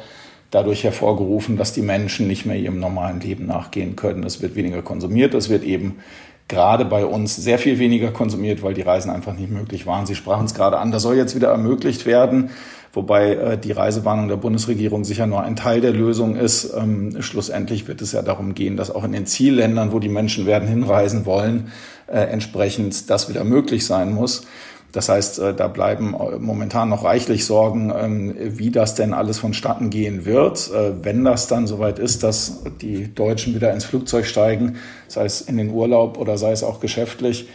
dadurch 0.50 0.86
hervorgerufen, 0.86 1.58
dass 1.58 1.74
die 1.74 1.82
Menschen 1.82 2.28
nicht 2.28 2.46
mehr 2.46 2.56
ihrem 2.56 2.80
normalen 2.80 3.20
Leben 3.20 3.46
nachgehen 3.46 3.98
können. 3.98 4.24
Es 4.24 4.42
wird 4.42 4.56
weniger 4.56 4.82
konsumiert, 4.82 5.34
es 5.34 5.50
wird 5.50 5.64
eben 5.64 6.00
gerade 6.48 6.86
bei 6.86 7.06
uns 7.06 7.36
sehr 7.36 7.60
viel 7.60 7.80
weniger 7.80 8.12
konsumiert, 8.12 8.64
weil 8.64 8.74
die 8.74 8.82
Reisen 8.82 9.12
einfach 9.12 9.34
nicht 9.34 9.52
möglich 9.52 9.86
waren. 9.86 10.06
Sie 10.06 10.16
sprachen 10.16 10.46
es 10.46 10.56
gerade 10.56 10.80
an, 10.80 10.92
das 10.92 11.04
soll 11.04 11.16
jetzt 11.16 11.36
wieder 11.36 11.50
ermöglicht 11.50 12.06
werden 12.06 12.50
wobei 12.94 13.34
äh, 13.34 13.58
die 13.58 13.72
Reisewarnung 13.72 14.28
der 14.28 14.38
Bundesregierung 14.38 15.04
sicher 15.04 15.28
nur 15.28 15.42
ein 15.42 15.56
Teil 15.56 15.82
der 15.82 15.94
Lösung 15.94 16.36
ist. 16.36 16.74
Ähm, 16.76 17.22
schlussendlich 17.22 17.88
wird 17.88 18.02
es 18.02 18.12
ja 18.12 18.22
darum 18.22 18.54
gehen, 18.54 18.78
dass 18.78 18.92
auch 18.94 19.04
in 19.04 19.12
den 19.12 19.26
Zielländern, 19.26 19.92
wo 19.92 20.00
die 20.00 20.10
Menschen 20.10 20.46
werden 20.46 20.68
hinreisen 20.68 21.26
wollen, 21.26 21.72
äh, 22.08 22.20
entsprechend 22.20 23.10
das 23.10 23.30
wieder 23.30 23.44
möglich 23.44 23.86
sein 23.86 24.14
muss. 24.14 24.44
Das 24.92 25.08
heißt, 25.08 25.40
äh, 25.40 25.54
da 25.54 25.68
bleiben 25.68 26.16
äh, 26.16 26.40
momentan 26.40 26.90
noch 26.90 27.04
reichlich 27.04 27.46
Sorgen, 27.46 27.94
ähm, 27.96 28.36
wie 28.40 28.72
das 28.72 28.96
denn 28.96 29.14
alles 29.14 29.38
vonstatten 29.38 29.92
gehen 29.92 30.26
wird, 30.26 30.72
äh, 30.72 31.04
wenn 31.04 31.24
das 31.24 31.48
dann 31.48 31.68
soweit 31.68 32.00
ist, 32.00 32.24
dass 32.24 32.64
die 32.82 33.14
Deutschen 33.14 33.54
wieder 33.54 33.72
ins 33.72 33.86
Flugzeug 33.86 34.26
steigen, 34.26 34.78
sei 35.08 35.26
es 35.26 35.42
in 35.42 35.58
den 35.58 35.70
Urlaub 35.70 36.18
oder 36.18 36.38
sei 36.38 36.52
es 36.52 36.64
auch 36.64 36.80
geschäftlich 36.80 37.48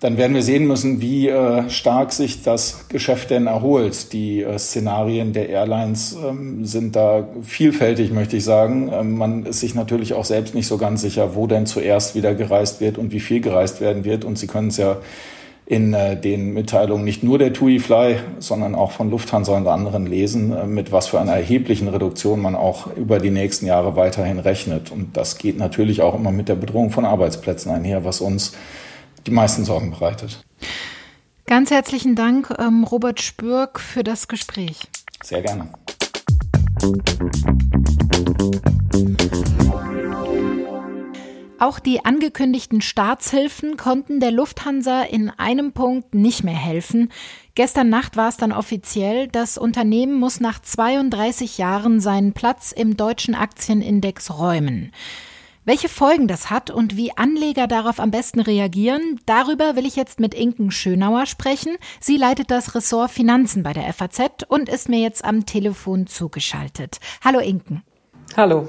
dann 0.00 0.16
werden 0.16 0.34
wir 0.34 0.42
sehen 0.42 0.66
müssen, 0.66 1.02
wie 1.02 1.28
äh, 1.28 1.68
stark 1.68 2.12
sich 2.12 2.42
das 2.42 2.88
Geschäft 2.88 3.30
denn 3.30 3.46
erholt. 3.46 4.14
Die 4.14 4.42
äh, 4.42 4.58
Szenarien 4.58 5.34
der 5.34 5.50
Airlines 5.50 6.16
ähm, 6.26 6.64
sind 6.64 6.96
da 6.96 7.28
vielfältig, 7.42 8.10
möchte 8.10 8.38
ich 8.38 8.44
sagen. 8.44 8.90
Ähm, 8.90 9.18
man 9.18 9.44
ist 9.44 9.60
sich 9.60 9.74
natürlich 9.74 10.14
auch 10.14 10.24
selbst 10.24 10.54
nicht 10.54 10.66
so 10.66 10.78
ganz 10.78 11.02
sicher, 11.02 11.34
wo 11.34 11.46
denn 11.46 11.66
zuerst 11.66 12.14
wieder 12.14 12.34
gereist 12.34 12.80
wird 12.80 12.96
und 12.96 13.12
wie 13.12 13.20
viel 13.20 13.42
gereist 13.42 13.82
werden 13.82 14.04
wird. 14.04 14.24
Und 14.24 14.38
Sie 14.38 14.46
können 14.46 14.68
es 14.68 14.78
ja 14.78 14.96
in 15.66 15.92
äh, 15.92 16.18
den 16.18 16.54
Mitteilungen 16.54 17.04
nicht 17.04 17.22
nur 17.22 17.38
der 17.38 17.52
TUI 17.52 17.78
Fly, 17.78 18.16
sondern 18.38 18.74
auch 18.74 18.92
von 18.92 19.10
Lufthansa 19.10 19.54
und 19.54 19.68
anderen 19.68 20.06
lesen, 20.06 20.56
äh, 20.56 20.66
mit 20.66 20.92
was 20.92 21.08
für 21.08 21.20
einer 21.20 21.34
erheblichen 21.34 21.88
Reduktion 21.88 22.40
man 22.40 22.56
auch 22.56 22.88
über 22.96 23.18
die 23.18 23.30
nächsten 23.30 23.66
Jahre 23.66 23.96
weiterhin 23.96 24.38
rechnet. 24.38 24.90
Und 24.90 25.18
das 25.18 25.36
geht 25.36 25.58
natürlich 25.58 26.00
auch 26.00 26.14
immer 26.14 26.32
mit 26.32 26.48
der 26.48 26.54
Bedrohung 26.54 26.90
von 26.90 27.04
Arbeitsplätzen 27.04 27.70
einher, 27.70 28.02
was 28.02 28.22
uns 28.22 28.54
die 29.26 29.30
meisten 29.30 29.64
Sorgen 29.64 29.90
bereitet. 29.90 30.44
Ganz 31.46 31.70
herzlichen 31.70 32.14
Dank, 32.14 32.54
ähm, 32.58 32.84
Robert 32.84 33.20
Spürk, 33.20 33.80
für 33.80 34.04
das 34.04 34.28
Gespräch. 34.28 34.82
Sehr 35.22 35.42
gerne. 35.42 35.68
Auch 41.58 41.78
die 41.78 42.04
angekündigten 42.06 42.80
Staatshilfen 42.80 43.76
konnten 43.76 44.18
der 44.18 44.30
Lufthansa 44.30 45.02
in 45.02 45.28
einem 45.28 45.72
Punkt 45.72 46.14
nicht 46.14 46.42
mehr 46.42 46.54
helfen. 46.54 47.10
Gestern 47.54 47.90
Nacht 47.90 48.16
war 48.16 48.30
es 48.30 48.38
dann 48.38 48.52
offiziell, 48.52 49.28
das 49.28 49.58
Unternehmen 49.58 50.18
muss 50.18 50.40
nach 50.40 50.62
32 50.62 51.58
Jahren 51.58 52.00
seinen 52.00 52.32
Platz 52.32 52.72
im 52.72 52.96
deutschen 52.96 53.34
Aktienindex 53.34 54.30
räumen. 54.38 54.92
Welche 55.66 55.90
Folgen 55.90 56.26
das 56.26 56.48
hat 56.48 56.70
und 56.70 56.96
wie 56.96 57.16
Anleger 57.18 57.66
darauf 57.66 58.00
am 58.00 58.10
besten 58.10 58.40
reagieren, 58.40 59.20
darüber 59.26 59.76
will 59.76 59.84
ich 59.84 59.94
jetzt 59.94 60.18
mit 60.18 60.32
Inken 60.32 60.70
Schönauer 60.70 61.26
sprechen. 61.26 61.76
Sie 62.00 62.16
leitet 62.16 62.50
das 62.50 62.74
Ressort 62.74 63.10
Finanzen 63.10 63.62
bei 63.62 63.74
der 63.74 63.92
FAZ 63.92 64.44
und 64.48 64.70
ist 64.70 64.88
mir 64.88 65.00
jetzt 65.00 65.22
am 65.22 65.44
Telefon 65.44 66.06
zugeschaltet. 66.06 66.98
Hallo 67.22 67.40
Inken. 67.40 67.82
Hallo. 68.38 68.68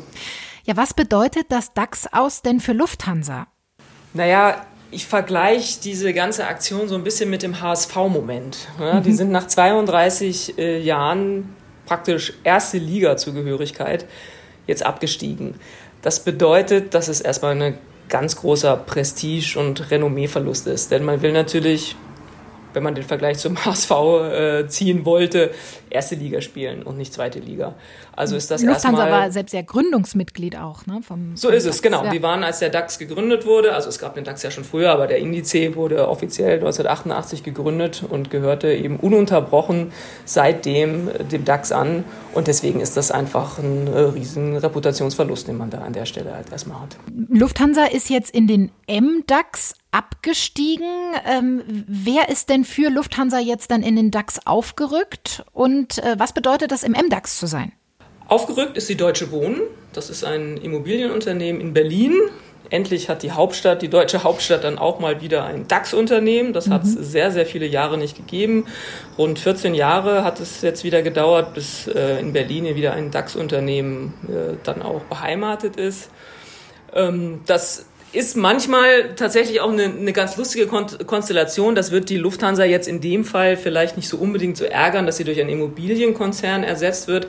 Ja, 0.66 0.76
was 0.76 0.94
bedeutet 0.94 1.46
das 1.48 1.74
DAX 1.74 2.12
aus 2.12 2.42
denn 2.42 2.60
für 2.60 2.74
Lufthansa? 2.74 3.48
Naja, 4.14 4.66
ich 4.92 5.06
vergleiche 5.06 5.80
diese 5.82 6.14
ganze 6.14 6.46
Aktion 6.46 6.90
so 6.90 6.96
ein 6.96 7.06
bisschen 7.06 7.30
mit 7.30 7.42
dem 7.42 7.62
HSV-Moment. 7.62 8.68
Ja, 8.82 8.96
mhm. 8.96 9.04
Die 9.04 9.14
sind 9.14 9.32
nach 9.32 9.48
32 9.48 10.58
äh, 10.58 10.82
Jahren 10.82 11.56
praktisch 11.86 12.34
erste 12.44 12.80
Liga-Zugehörigkeit 12.80 14.06
jetzt 14.68 14.86
abgestiegen. 14.86 15.56
Das 16.02 16.20
bedeutet, 16.20 16.94
dass 16.94 17.08
es 17.08 17.22
erstmal 17.22 17.62
ein 17.62 17.78
ganz 18.10 18.36
großer 18.36 18.76
Prestige- 18.76 19.58
und 19.58 19.92
Renommeeverlust 19.92 20.68
ist. 20.68 20.92
Denn 20.92 21.04
man 21.04 21.22
will 21.22 21.32
natürlich 21.32 21.96
wenn 22.74 22.84
man 22.84 22.96
den 22.96 23.04
Vergleich 23.04 23.38
zum 23.38 23.58
HSV 23.66 23.92
äh, 23.92 24.68
ziehen 24.68 25.06
wollte, 25.06 25.52
erste 25.90 26.16
Liga 26.16 26.42
spielen 26.42 26.84
und 26.84 26.98
nicht 26.98 27.14
zweite 27.14 27.40
Liga. 27.40 27.76
Also 28.16 28.36
ist 28.36 28.52
das 28.52 28.62
Lufthansa 28.62 29.04
erstmal, 29.04 29.12
war 29.12 29.32
selbst 29.32 29.54
ja 29.54 29.62
Gründungsmitglied 29.62 30.58
auch, 30.58 30.86
ne? 30.86 31.02
Vom, 31.02 31.36
so 31.36 31.48
vom 31.48 31.58
ist 31.58 31.66
DAX. 31.66 31.78
es, 31.78 31.82
genau. 31.82 32.04
Ja. 32.04 32.12
Die 32.12 32.22
waren, 32.22 32.44
als 32.44 32.60
der 32.60 32.70
DAX 32.70 33.00
gegründet 33.00 33.46
wurde, 33.46 33.74
also 33.74 33.90
es 33.90 34.00
gab 34.00 34.16
den 34.16 34.24
DAX 34.24 34.44
ja 34.44 34.52
schon 34.52 34.64
früher, 34.64 34.92
aber 34.92 35.08
der 35.08 35.20
Indice 35.20 35.76
wurde 35.76 36.08
offiziell 36.08 36.56
1988 36.56 37.44
gegründet 37.44 38.04
und 38.08 38.30
gehörte 38.30 38.74
eben 38.74 38.98
ununterbrochen 38.98 39.92
seitdem 40.26 41.10
dem 41.32 41.46
DAX 41.46 41.72
an. 41.72 42.04
Und 42.34 42.48
deswegen 42.48 42.80
ist 42.80 42.98
das 42.98 43.12
einfach 43.12 43.58
ein 43.58 43.88
äh, 43.88 44.00
riesen 44.00 44.58
Reputationsverlust, 44.58 45.48
den 45.48 45.58
man 45.58 45.70
da 45.70 45.80
an 45.80 45.94
der 45.94 46.06
Stelle 46.06 46.34
halt 46.34 46.52
erstmal 46.52 46.82
hat. 46.82 46.98
Lufthansa 47.30 47.86
ist 47.86 48.10
jetzt 48.10 48.32
in 48.32 48.48
den 48.48 48.72
MDAX 48.88 49.76
abgestiegen. 49.92 50.88
Ähm, 51.26 51.62
wer 51.88 52.30
ist 52.30 52.50
denn 52.50 52.64
für 52.64 52.90
Lufthansa 52.90 53.40
jetzt 53.40 53.72
dann 53.72 53.84
in 53.84 53.96
den 53.96 54.12
DAX 54.12 54.46
aufgerückt 54.46 55.44
und 55.54 55.98
äh, 56.00 56.16
was 56.18 56.34
bedeutet 56.34 56.72
das 56.72 56.84
im 56.84 56.94
MDAX 56.94 57.38
zu 57.38 57.48
sein? 57.48 57.72
Aufgerückt 58.28 58.78
ist 58.78 58.88
die 58.88 58.96
Deutsche 58.96 59.32
Wohnen. 59.32 59.62
Das 59.94 60.10
ist 60.10 60.24
ein 60.24 60.58
Immobilienunternehmen 60.58 61.60
in 61.62 61.74
Berlin. 61.74 62.14
Endlich 62.70 63.10
hat 63.10 63.22
die 63.22 63.34
Hauptstadt, 63.34 63.82
die 63.82 63.90
deutsche 63.90 64.24
Hauptstadt, 64.24 64.64
dann 64.64 64.78
auch 64.78 65.02
mal 65.02 65.20
wieder 65.20 65.44
ein 65.44 65.68
DAX-Unternehmen. 65.68 66.54
Das 66.54 66.68
mhm. 66.68 66.74
hat 66.74 66.84
es 66.84 66.94
sehr, 66.94 67.32
sehr 67.32 67.46
viele 67.46 67.66
Jahre 67.66 67.98
nicht 67.98 68.16
gegeben. 68.16 68.66
Rund 69.18 69.40
14 69.40 69.76
Jahre 69.76 70.24
hat 70.24 70.40
es 70.40 70.62
jetzt 70.62 70.86
wieder 70.86 71.02
gedauert, 71.02 71.54
bis 71.54 71.88
äh, 71.88 72.22
in 72.22 72.32
Berlin 72.32 72.74
wieder 72.76 72.94
ein 72.94 73.12
DAX-Unternehmen 73.12 74.14
äh, 74.30 74.56
dann 74.64 74.82
auch 74.82 75.02
beheimatet 75.02 75.76
ist. 75.76 76.10
Ähm, 76.94 77.42
das 77.46 77.88
ist 78.14 78.36
manchmal 78.36 79.16
tatsächlich 79.16 79.62
auch 79.62 79.72
eine, 79.72 79.86
eine 79.86 80.12
ganz 80.12 80.36
lustige 80.36 80.68
Konstellation. 80.68 81.76
Das 81.76 81.92
wird 81.92 82.10
die 82.10 82.18
Lufthansa 82.18 82.66
jetzt 82.66 82.88
in 82.88 83.00
dem 83.00 83.24
Fall 83.24 83.56
vielleicht 83.56 83.96
nicht 83.96 84.10
so 84.10 84.18
unbedingt 84.18 84.58
so 84.58 84.66
ärgern, 84.66 85.06
dass 85.06 85.18
sie 85.18 85.24
durch 85.24 85.40
einen 85.40 85.50
Immobilienkonzern 85.50 86.64
ersetzt 86.64 87.08
wird. 87.08 87.28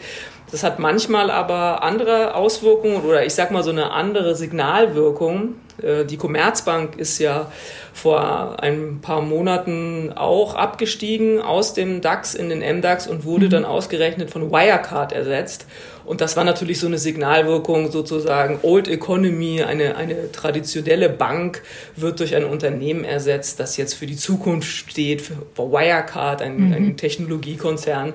Das 0.51 0.65
hat 0.65 0.79
manchmal 0.79 1.31
aber 1.31 1.83
andere 1.83 2.35
Auswirkungen 2.35 3.03
oder 3.03 3.25
ich 3.25 3.35
sag 3.35 3.53
mal 3.53 3.63
so 3.63 3.71
eine 3.71 3.93
andere 3.93 4.35
Signalwirkung. 4.35 5.55
Äh, 5.81 6.05
die 6.05 6.17
Commerzbank 6.17 6.97
ist 6.97 7.19
ja 7.19 7.51
vor 7.95 8.63
ein 8.63 9.01
paar 9.01 9.23
Monaten 9.23 10.13
auch 10.15 10.55
abgestiegen 10.55 11.41
aus 11.41 11.75
dem 11.75 12.01
DAX 12.01 12.35
in 12.35 12.49
den 12.49 12.59
MDAX 12.59 13.07
und 13.07 13.25
wurde 13.25 13.47
mhm. 13.47 13.51
dann 13.51 13.65
ausgerechnet 13.65 14.31
von 14.31 14.51
Wirecard 14.51 15.13
ersetzt. 15.13 15.67
Und 16.05 16.21
das 16.21 16.37
war 16.37 16.45
natürlich 16.45 16.81
so 16.81 16.87
eine 16.87 16.99
Signalwirkung, 16.99 17.91
sozusagen 17.91 18.59
Old 18.63 18.89
Economy, 18.89 19.63
eine, 19.63 19.97
eine 19.97 20.33
traditionelle 20.33 21.09
Bank 21.09 21.63
wird 21.97 22.21
durch 22.21 22.35
ein 22.35 22.45
Unternehmen 22.45 23.05
ersetzt, 23.05 23.61
das 23.61 23.77
jetzt 23.77 23.95
für 23.95 24.07
die 24.07 24.17
Zukunft 24.17 24.69
steht, 24.69 25.23
für 25.23 25.37
Wirecard, 25.57 26.43
ein, 26.43 26.69
mhm. 26.69 26.73
ein 26.73 26.97
Technologiekonzern. 26.97 28.15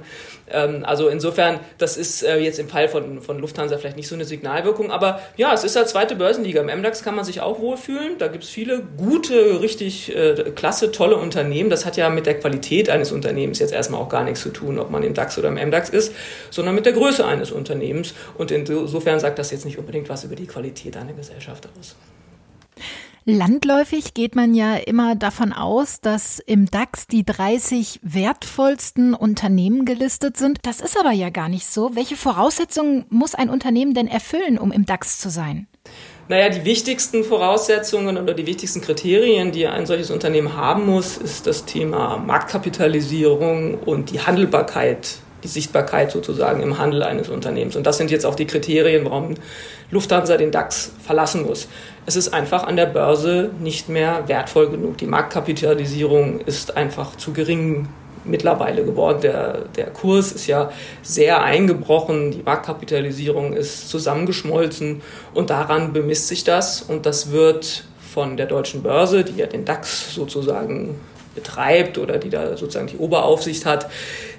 Ähm, 0.49 0.83
also 0.83 1.09
insofern, 1.09 1.59
das 1.77 1.97
ist 1.97 2.23
äh, 2.23 2.37
jetzt 2.37 2.59
im 2.59 2.69
Fall 2.69 2.87
von, 2.87 3.21
von 3.21 3.39
Lufthansa 3.39 3.77
vielleicht 3.77 3.97
nicht 3.97 4.07
so 4.07 4.15
eine 4.15 4.25
Signalwirkung, 4.25 4.91
aber 4.91 5.19
ja, 5.35 5.53
es 5.53 5.63
ist 5.63 5.75
halt 5.75 5.89
zweite 5.89 6.15
Börsenliga. 6.15 6.61
Im 6.61 6.79
MDAX 6.79 7.03
kann 7.03 7.15
man 7.15 7.25
sich 7.25 7.41
auch 7.41 7.59
wohlfühlen. 7.59 8.17
Da 8.17 8.27
gibt 8.27 8.43
es 8.43 8.49
viele 8.49 8.81
gute, 8.97 9.61
richtig 9.61 10.15
äh, 10.15 10.51
klasse, 10.55 10.91
tolle 10.91 11.17
Unternehmen. 11.17 11.69
Das 11.69 11.85
hat 11.85 11.97
ja 11.97 12.09
mit 12.09 12.25
der 12.25 12.39
Qualität 12.39 12.89
eines 12.89 13.11
Unternehmens 13.11 13.59
jetzt 13.59 13.73
erstmal 13.73 14.01
auch 14.01 14.09
gar 14.09 14.23
nichts 14.23 14.41
zu 14.41 14.49
tun, 14.49 14.79
ob 14.79 14.89
man 14.89 15.03
im 15.03 15.13
DAX 15.13 15.37
oder 15.37 15.49
im 15.49 15.55
MDAX 15.55 15.89
ist, 15.89 16.13
sondern 16.49 16.75
mit 16.75 16.85
der 16.85 16.93
Größe 16.93 17.25
eines 17.25 17.51
Unternehmens. 17.51 17.76
Und 18.37 18.51
insofern 18.51 19.19
sagt 19.19 19.39
das 19.39 19.51
jetzt 19.51 19.65
nicht 19.65 19.77
unbedingt 19.77 20.09
was 20.09 20.23
über 20.23 20.35
die 20.35 20.47
Qualität 20.47 20.97
einer 20.97 21.13
Gesellschaft 21.13 21.67
aus. 21.79 21.95
Landläufig 23.29 24.13
geht 24.13 24.37
man 24.37 24.55
ja 24.55 24.77
immer 24.77 25.15
davon 25.15 25.51
aus, 25.51 25.99
dass 25.99 26.39
im 26.39 26.71
DAX 26.71 27.07
die 27.07 27.25
30 27.25 27.99
wertvollsten 28.01 29.13
Unternehmen 29.13 29.83
gelistet 29.83 30.37
sind. 30.37 30.59
Das 30.63 30.79
ist 30.79 30.97
aber 30.97 31.11
ja 31.11 31.29
gar 31.29 31.49
nicht 31.49 31.67
so. 31.67 31.93
Welche 31.93 32.15
Voraussetzungen 32.15 33.03
muss 33.09 33.35
ein 33.35 33.49
Unternehmen 33.49 33.93
denn 33.93 34.07
erfüllen, 34.07 34.57
um 34.57 34.71
im 34.71 34.85
DAX 34.85 35.19
zu 35.19 35.29
sein? 35.29 35.67
Naja, 36.29 36.47
die 36.47 36.63
wichtigsten 36.63 37.25
Voraussetzungen 37.25 38.17
oder 38.17 38.33
die 38.33 38.45
wichtigsten 38.45 38.79
Kriterien, 38.79 39.51
die 39.51 39.67
ein 39.67 39.85
solches 39.85 40.09
Unternehmen 40.09 40.55
haben 40.55 40.85
muss, 40.85 41.17
ist 41.17 41.47
das 41.47 41.65
Thema 41.65 42.17
Marktkapitalisierung 42.17 43.75
und 43.79 44.11
die 44.11 44.21
Handelbarkeit 44.21 45.17
die 45.47 45.51
Sichtbarkeit 45.51 46.11
sozusagen 46.11 46.61
im 46.61 46.77
Handel 46.77 47.03
eines 47.03 47.29
Unternehmens. 47.29 47.77
Und 47.77 47.87
das 47.87 47.97
sind 47.97 48.11
jetzt 48.11 48.25
auch 48.25 48.35
die 48.35 48.45
Kriterien, 48.45 49.05
warum 49.05 49.35
Lufthansa 49.91 50.35
den 50.35 50.51
DAX 50.51 50.91
verlassen 51.01 51.45
muss. 51.45 51.69
Es 52.05 52.17
ist 52.17 52.33
einfach 52.33 52.65
an 52.65 52.75
der 52.75 52.87
Börse 52.87 53.51
nicht 53.59 53.87
mehr 53.87 54.27
wertvoll 54.27 54.69
genug. 54.69 54.97
Die 54.97 55.07
Marktkapitalisierung 55.07 56.41
ist 56.41 56.75
einfach 56.75 57.15
zu 57.15 57.31
gering 57.31 57.87
mittlerweile 58.25 58.83
geworden. 58.83 59.21
Der, 59.21 59.59
der 59.77 59.87
Kurs 59.87 60.33
ist 60.33 60.47
ja 60.47 60.69
sehr 61.01 61.41
eingebrochen, 61.41 62.31
die 62.31 62.43
Marktkapitalisierung 62.43 63.53
ist 63.53 63.89
zusammengeschmolzen 63.89 65.01
und 65.33 65.49
daran 65.49 65.93
bemisst 65.93 66.27
sich 66.27 66.43
das 66.43 66.81
und 66.81 67.05
das 67.05 67.31
wird 67.31 67.85
von 68.13 68.35
der 68.35 68.47
deutschen 68.47 68.83
Börse, 68.83 69.23
die 69.23 69.37
ja 69.37 69.45
den 69.45 69.63
DAX 69.63 70.13
sozusagen 70.13 70.95
betreibt 71.37 71.97
oder 71.97 72.17
die 72.17 72.29
da 72.29 72.57
sozusagen 72.57 72.87
die 72.87 72.97
Oberaufsicht 72.97 73.65
hat, 73.65 73.89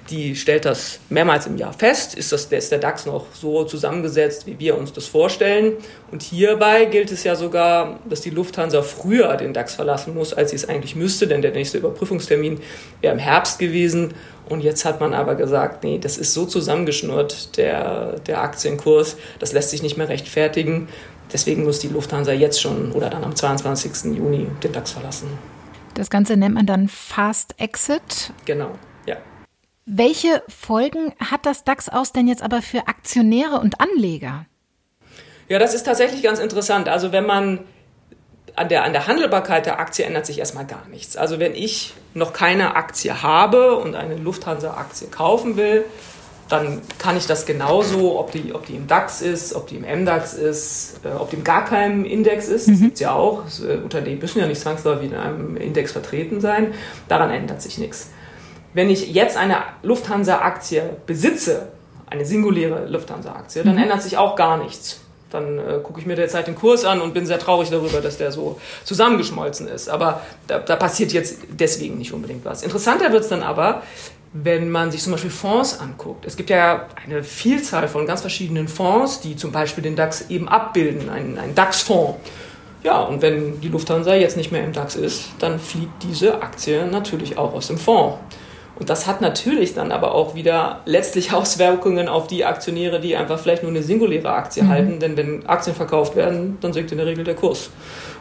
die 0.09 0.35
stellt 0.35 0.65
das 0.65 0.99
mehrmals 1.09 1.45
im 1.47 1.57
Jahr 1.57 1.73
fest. 1.73 2.15
Ist, 2.15 2.31
das, 2.31 2.45
ist 2.45 2.71
der 2.71 2.79
DAX 2.79 3.05
noch 3.05 3.25
so 3.33 3.63
zusammengesetzt, 3.63 4.45
wie 4.47 4.59
wir 4.59 4.77
uns 4.77 4.91
das 4.93 5.05
vorstellen? 5.05 5.73
Und 6.11 6.21
hierbei 6.21 6.85
gilt 6.85 7.11
es 7.11 7.23
ja 7.23 7.35
sogar, 7.35 7.99
dass 8.09 8.21
die 8.21 8.31
Lufthansa 8.31 8.81
früher 8.81 9.35
den 9.37 9.53
DAX 9.53 9.75
verlassen 9.75 10.13
muss, 10.15 10.33
als 10.33 10.49
sie 10.49 10.55
es 10.55 10.67
eigentlich 10.67 10.95
müsste, 10.95 11.27
denn 11.27 11.41
der 11.41 11.51
nächste 11.51 11.77
Überprüfungstermin 11.77 12.59
wäre 13.01 13.13
im 13.13 13.19
Herbst 13.19 13.59
gewesen. 13.59 14.13
Und 14.47 14.61
jetzt 14.61 14.83
hat 14.83 14.99
man 14.99 15.13
aber 15.13 15.35
gesagt, 15.35 15.83
nee, 15.83 15.99
das 15.99 16.17
ist 16.17 16.33
so 16.33 16.45
zusammengeschnurrt, 16.45 17.57
der, 17.57 18.19
der 18.25 18.41
Aktienkurs, 18.41 19.15
das 19.37 19.53
lässt 19.53 19.69
sich 19.69 19.83
nicht 19.83 19.97
mehr 19.97 20.09
rechtfertigen. 20.09 20.87
Deswegen 21.31 21.63
muss 21.63 21.77
die 21.79 21.89
Lufthansa 21.89 22.31
jetzt 22.31 22.59
schon 22.59 22.91
oder 22.91 23.11
dann 23.11 23.23
am 23.23 23.35
22. 23.35 24.17
Juni 24.17 24.47
den 24.63 24.71
DAX 24.71 24.91
verlassen. 24.91 25.27
Das 25.99 26.09
Ganze 26.09 26.37
nennt 26.37 26.55
man 26.55 26.65
dann 26.65 26.87
Fast 26.87 27.59
Exit. 27.59 28.31
Genau, 28.45 28.71
ja. 29.05 29.17
Welche 29.85 30.41
Folgen 30.47 31.13
hat 31.19 31.45
das 31.45 31.65
DAX 31.65 31.89
aus 31.89 32.13
denn 32.13 32.25
jetzt 32.25 32.41
aber 32.41 32.61
für 32.61 32.87
Aktionäre 32.87 33.59
und 33.59 33.81
Anleger? 33.81 34.45
Ja, 35.49 35.59
das 35.59 35.73
ist 35.73 35.83
tatsächlich 35.83 36.23
ganz 36.23 36.39
interessant. 36.39 36.87
Also 36.87 37.11
wenn 37.11 37.25
man 37.25 37.65
an 38.55 38.69
der, 38.69 38.85
an 38.85 38.93
der 38.93 39.07
Handelbarkeit 39.07 39.65
der 39.65 39.81
Aktie 39.81 40.05
ändert 40.05 40.25
sich 40.25 40.39
erstmal 40.39 40.65
gar 40.65 40.87
nichts. 40.87 41.17
Also 41.17 41.37
wenn 41.37 41.53
ich 41.53 41.93
noch 42.13 42.31
keine 42.31 42.77
Aktie 42.77 43.21
habe 43.21 43.75
und 43.75 43.95
eine 43.95 44.15
Lufthansa-Aktie 44.15 45.09
kaufen 45.09 45.57
will, 45.57 45.83
dann 46.49 46.81
kann 46.97 47.15
ich 47.15 47.27
das 47.27 47.45
genauso, 47.45 48.19
ob 48.19 48.31
die, 48.31 48.53
ob 48.53 48.65
die 48.65 48.75
im 48.75 48.87
DAX 48.87 49.21
ist, 49.21 49.53
ob 49.53 49.67
die 49.67 49.75
im 49.75 50.01
MDAX 50.01 50.33
ist, 50.33 50.99
äh, 51.05 51.09
ob 51.09 51.29
die 51.29 51.37
im 51.37 51.43
gar 51.43 51.63
keinem 51.63 52.05
Index 52.05 52.47
ist, 52.47 52.67
das 52.67 52.77
mhm. 52.77 52.81
gibt 52.81 52.93
es 52.95 52.99
ja 53.01 53.13
auch. 53.13 53.43
Äh, 53.61 53.77
Unternehmen 53.77 54.19
müssen 54.19 54.39
ja 54.39 54.47
nicht 54.47 54.59
zwangsläufig 54.59 55.11
in 55.11 55.15
einem 55.15 55.55
Index 55.57 55.91
vertreten 55.91 56.41
sein. 56.41 56.73
Daran 57.07 57.29
ändert 57.29 57.61
sich 57.61 57.77
nichts. 57.77 58.09
Wenn 58.73 58.89
ich 58.89 59.13
jetzt 59.13 59.37
eine 59.37 59.57
Lufthansa-Aktie 59.83 60.97
besitze, 61.05 61.69
eine 62.07 62.25
singuläre 62.25 62.87
Lufthansa-Aktie, 62.87 63.63
dann 63.63 63.75
mhm. 63.75 63.83
ändert 63.83 64.01
sich 64.01 64.17
auch 64.17 64.35
gar 64.35 64.57
nichts. 64.57 65.01
Dann 65.29 65.59
äh, 65.59 65.79
gucke 65.83 65.99
ich 65.99 66.07
mir 66.07 66.15
derzeit 66.15 66.47
den 66.47 66.55
Kurs 66.55 66.85
an 66.85 67.01
und 67.01 67.13
bin 67.13 67.27
sehr 67.27 67.37
traurig 67.37 67.69
darüber, 67.69 68.01
dass 68.01 68.17
der 68.17 68.31
so 68.31 68.59
zusammengeschmolzen 68.83 69.67
ist. 69.67 69.87
Aber 69.87 70.21
da, 70.47 70.57
da 70.57 70.75
passiert 70.75 71.11
jetzt 71.11 71.37
deswegen 71.51 71.99
nicht 71.99 72.13
unbedingt 72.13 72.43
was. 72.45 72.63
Interessanter 72.63 73.11
wird 73.11 73.23
es 73.23 73.29
dann 73.29 73.43
aber, 73.43 73.83
wenn 74.33 74.69
man 74.69 74.91
sich 74.91 75.01
zum 75.01 75.11
Beispiel 75.11 75.31
Fonds 75.31 75.79
anguckt. 75.79 76.25
Es 76.25 76.37
gibt 76.37 76.49
ja 76.49 76.87
eine 77.03 77.23
Vielzahl 77.23 77.87
von 77.87 78.05
ganz 78.05 78.21
verschiedenen 78.21 78.67
Fonds, 78.67 79.21
die 79.21 79.35
zum 79.35 79.51
Beispiel 79.51 79.83
den 79.83 79.95
DAX 79.95 80.29
eben 80.29 80.47
abbilden, 80.47 81.09
ein, 81.09 81.37
ein 81.39 81.55
DAX-Fonds. 81.55 82.19
Ja, 82.83 83.01
und 83.01 83.21
wenn 83.21 83.59
die 83.59 83.67
Lufthansa 83.67 84.13
jetzt 84.13 84.37
nicht 84.37 84.51
mehr 84.51 84.63
im 84.63 84.71
DAX 84.71 84.95
ist, 84.95 85.31
dann 85.39 85.59
fliegt 85.59 86.03
diese 86.03 86.41
Aktie 86.41 86.85
natürlich 86.85 87.37
auch 87.37 87.53
aus 87.53 87.67
dem 87.67 87.77
Fonds. 87.77 88.17
Und 88.79 88.89
das 88.89 89.07
hat 89.07 89.19
natürlich 89.19 89.73
dann 89.73 89.91
aber 89.91 90.13
auch 90.13 90.35
wieder 90.35 90.81
letztlich 90.85 91.33
Auswirkungen 91.33 92.07
auf 92.07 92.27
die 92.27 92.45
Aktionäre, 92.45 92.99
die 93.01 93.15
einfach 93.15 93.39
vielleicht 93.39 93.63
nur 93.63 93.71
eine 93.71 93.83
singuläre 93.83 94.31
Aktie 94.31 94.63
mhm. 94.63 94.69
halten. 94.69 94.99
Denn 94.99 95.17
wenn 95.17 95.45
Aktien 95.47 95.75
verkauft 95.75 96.15
werden, 96.15 96.57
dann 96.61 96.71
sinkt 96.71 96.91
in 96.91 96.97
der 96.99 97.07
Regel 97.07 97.23
der 97.23 97.35
Kurs. 97.35 97.71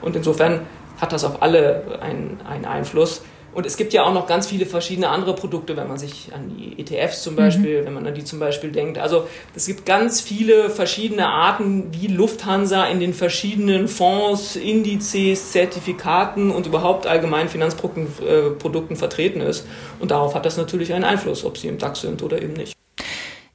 Und 0.01 0.17
insofern 0.17 0.63
hat 1.01 1.13
das 1.13 1.25
auf 1.25 1.43
alle 1.43 2.01
einen, 2.01 2.41
einen 2.49 2.65
Einfluss. 2.65 3.23
Und 3.55 3.67
es 3.67 3.77
gibt 3.77 3.93
ja 3.93 4.05
auch 4.05 4.13
noch 4.13 4.27
ganz 4.27 4.47
viele 4.47 4.67
verschiedene 4.67 5.09
andere 5.09 5.35
Produkte, 5.35 5.77
wenn 5.77 5.89
man 5.89 5.99
sich 5.99 6.31
an 6.35 6.55
die 6.57 6.79
ETFs 6.81 7.23
zum 7.23 7.35
Beispiel, 7.35 7.81
mhm. 7.81 7.87
wenn 7.87 7.95
man 7.95 8.07
an 8.07 8.15
die 8.15 8.25
zum 8.25 8.39
Beispiel 8.39 8.71
denkt. 8.71 8.99
Also 8.99 9.27
es 9.57 9.67
gibt 9.67 9.87
ganz 9.87 10.21
viele 10.21 10.71
verschiedene 10.71 11.29
Arten, 11.29 11.89
wie 11.93 12.07
Lufthansa 12.07 12.87
in 12.87 13.01
den 13.01 13.15
verschiedenen 13.15 13.89
Fonds, 13.89 14.57
Indizes, 14.57 15.53
Zertifikaten 15.53 16.51
und 16.51 16.67
überhaupt 16.67 17.07
allgemein 17.07 17.49
Finanzprodukten 17.49 18.93
äh, 18.93 18.97
vertreten 18.97 19.41
ist. 19.41 19.67
Und 19.99 20.11
darauf 20.11 20.35
hat 20.35 20.47
das 20.47 20.57
natürlich 20.57 20.93
einen 20.93 21.05
Einfluss, 21.05 21.45
ob 21.45 21.59
sie 21.59 21.69
im 21.69 21.79
DAX 21.79 22.03
sind 22.03 22.23
oder 22.23 22.41
eben 22.43 22.53
nicht. 22.53 22.75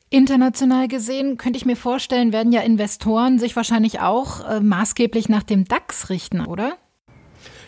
International 0.10 0.88
gesehen 0.88 1.38
könnte 1.38 1.58
ich 1.58 1.66
mir 1.66 1.76
vorstellen, 1.76 2.34
werden 2.34 2.52
ja 2.52 2.62
Investoren 2.62 3.40
sich 3.40 3.56
wahrscheinlich 3.56 4.00
auch 4.00 4.48
äh, 4.48 4.60
maßgeblich 4.60 5.28
nach 5.28 5.42
dem 5.42 5.66
DAX 5.66 6.10
richten, 6.10 6.46
oder? 6.46 6.78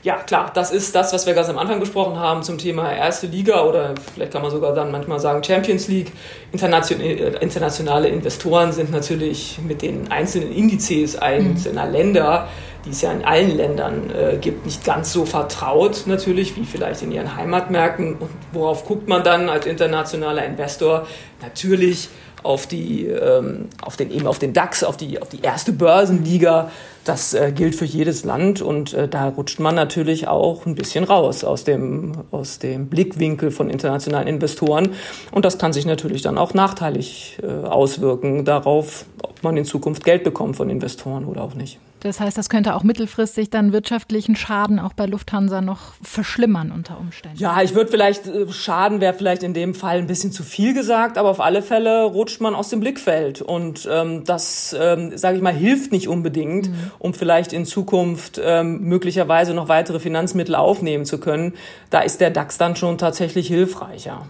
Ja, 0.05 0.17
klar, 0.17 0.51
das 0.53 0.69
ist 0.69 0.93
das, 0.93 1.13
was 1.13 1.25
wir 1.25 1.33
ganz 1.33 1.49
am 1.49 1.57
Anfang 1.57 1.79
besprochen 1.79 2.19
haben 2.19 2.43
zum 2.43 2.59
Thema 2.59 2.93
erste 2.93 3.25
Liga 3.25 3.63
oder 3.63 3.95
vielleicht 4.13 4.33
kann 4.33 4.43
man 4.43 4.51
sogar 4.51 4.75
dann 4.75 4.91
manchmal 4.91 5.19
sagen 5.19 5.43
Champions 5.43 5.87
League. 5.87 6.11
Äh, 6.53 7.37
internationale 7.41 8.09
Investoren 8.09 8.71
sind 8.71 8.91
natürlich 8.91 9.57
mit 9.67 9.81
den 9.81 10.11
einzelnen 10.11 10.51
Indizes 10.51 11.15
einzelner 11.15 11.87
mhm. 11.87 11.91
Länder, 11.91 12.47
die 12.85 12.91
es 12.91 13.01
ja 13.01 13.11
in 13.13 13.25
allen 13.25 13.57
Ländern 13.57 14.11
äh, 14.11 14.37
gibt, 14.37 14.67
nicht 14.67 14.85
ganz 14.85 15.11
so 15.11 15.25
vertraut 15.25 16.03
natürlich 16.05 16.55
wie 16.55 16.65
vielleicht 16.65 17.01
in 17.01 17.11
ihren 17.11 17.35
Heimatmärkten. 17.35 18.17
Und 18.17 18.29
worauf 18.51 18.85
guckt 18.85 19.07
man 19.07 19.23
dann 19.23 19.49
als 19.49 19.65
internationaler 19.65 20.45
Investor? 20.45 21.07
Natürlich 21.41 22.09
auf 22.45 22.67
die, 22.67 23.07
ähm, 23.07 23.67
auf 23.81 23.97
den, 23.97 24.11
eben 24.11 24.27
auf 24.27 24.39
den 24.39 24.53
DAX, 24.53 24.83
auf 24.83 24.97
die, 24.97 25.21
auf 25.21 25.29
die 25.29 25.41
erste 25.41 25.71
Börsenliga. 25.71 26.71
Das 27.03 27.33
äh, 27.33 27.51
gilt 27.51 27.75
für 27.75 27.85
jedes 27.85 28.23
Land 28.23 28.61
und 28.61 28.93
äh, 28.93 29.07
da 29.07 29.27
rutscht 29.27 29.59
man 29.59 29.75
natürlich 29.75 30.27
auch 30.27 30.65
ein 30.65 30.75
bisschen 30.75 31.03
raus 31.03 31.43
aus 31.43 31.63
dem, 31.63 32.23
aus 32.31 32.59
dem 32.59 32.87
Blickwinkel 32.87 33.51
von 33.51 33.69
internationalen 33.69 34.27
Investoren. 34.27 34.93
Und 35.31 35.45
das 35.45 35.57
kann 35.57 35.73
sich 35.73 35.85
natürlich 35.85 36.21
dann 36.21 36.37
auch 36.37 36.53
nachteilig 36.53 37.37
äh, 37.43 37.67
auswirken 37.67 38.45
darauf, 38.45 39.05
ob 39.21 39.43
man 39.43 39.57
in 39.57 39.65
Zukunft 39.65 40.03
Geld 40.03 40.23
bekommt 40.23 40.55
von 40.55 40.69
Investoren 40.69 41.25
oder 41.25 41.43
auch 41.43 41.53
nicht. 41.53 41.79
Das 42.05 42.19
heißt, 42.19 42.37
das 42.37 42.49
könnte 42.49 42.75
auch 42.75 42.83
mittelfristig 42.83 43.49
dann 43.49 43.73
wirtschaftlichen 43.73 44.35
Schaden 44.35 44.77
auch 44.77 44.93
bei 44.93 45.07
Lufthansa 45.07 45.61
noch 45.61 45.95
verschlimmern 46.03 46.71
unter 46.71 46.99
Umständen. 46.99 47.39
Ja, 47.39 47.63
ich 47.63 47.73
würde 47.73 47.89
vielleicht, 47.89 48.27
äh, 48.27 48.45
Schaden 48.51 49.01
wäre 49.01 49.15
vielleicht 49.15 49.41
in 49.41 49.55
dem 49.55 49.73
Fall 49.73 49.97
ein 49.97 50.05
bisschen 50.05 50.31
zu 50.31 50.43
viel 50.43 50.75
gesagt, 50.75 51.17
aber 51.17 51.29
auf 51.29 51.39
alle 51.39 51.63
Fälle 51.63 52.03
rutscht 52.03 52.41
man 52.41 52.53
aus 52.53 52.69
dem 52.69 52.79
Blickfeld. 52.79 53.41
Und 53.41 53.89
ähm, 53.91 54.23
das, 54.23 54.75
ähm, 54.79 55.17
sage 55.17 55.37
ich 55.37 55.41
mal, 55.41 55.51
hilft 55.51 55.91
nicht 55.91 56.07
unbedingt, 56.07 56.69
mhm. 56.69 56.91
um 56.99 57.15
vielleicht 57.15 57.53
in 57.53 57.65
Zukunft 57.65 58.39
ähm, 58.43 58.81
möglicherweise 58.81 59.55
noch 59.55 59.67
weitere 59.67 59.99
Finanzmittel 59.99 60.53
aufnehmen 60.53 61.05
zu 61.05 61.19
können. 61.19 61.53
Da 61.89 62.01
ist 62.01 62.21
der 62.21 62.29
DAX 62.29 62.59
dann 62.59 62.75
schon 62.75 62.99
tatsächlich 62.99 63.47
hilfreicher. 63.47 64.27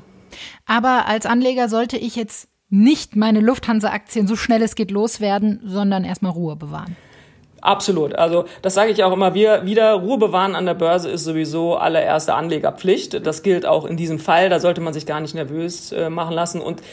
Aber 0.66 1.08
als 1.08 1.26
Anleger 1.26 1.68
sollte 1.68 1.98
ich 1.98 2.16
jetzt 2.16 2.48
nicht 2.70 3.18
meine 3.18 3.42
Lufthansa-Aktien 3.42 4.28
so 4.28 4.38
schnell 4.38 4.62
es 4.62 4.76
geht 4.76 4.92
loswerden, 4.92 5.60
sondern 5.66 6.06
erstmal 6.06 6.32
Ruhe 6.32 6.56
bewahren. 6.56 6.96
Absolut. 7.66 8.14
Also 8.14 8.46
das 8.62 8.76
sage 8.76 8.92
ich 8.92 9.04
auch 9.04 9.12
immer 9.12 9.34
wir, 9.34 9.66
wieder. 9.66 9.94
Ruhe 9.94 10.20
bewahren 10.20 10.54
an 10.54 10.68
der 10.68 10.76
Börse 10.76 11.10
ist 11.10 11.24
sowieso 11.24 11.76
allererste 11.76 12.36
Anlegerpflicht. 12.36 13.26
Das 13.26 13.42
gilt 13.42 13.66
auch 13.66 13.86
in 13.86 13.98
diesem 13.98 14.20
Fall. 14.20 14.50
Da 14.50 14.60
sollte 14.60 14.82
man 14.82 14.94
sich 14.94 15.08
gar 15.08 15.20
nicht 15.20 15.34
nervös 15.34 15.92
äh, 15.92 16.12
machen 16.12 16.36
lassen. 16.36 16.62
Und 16.62 16.84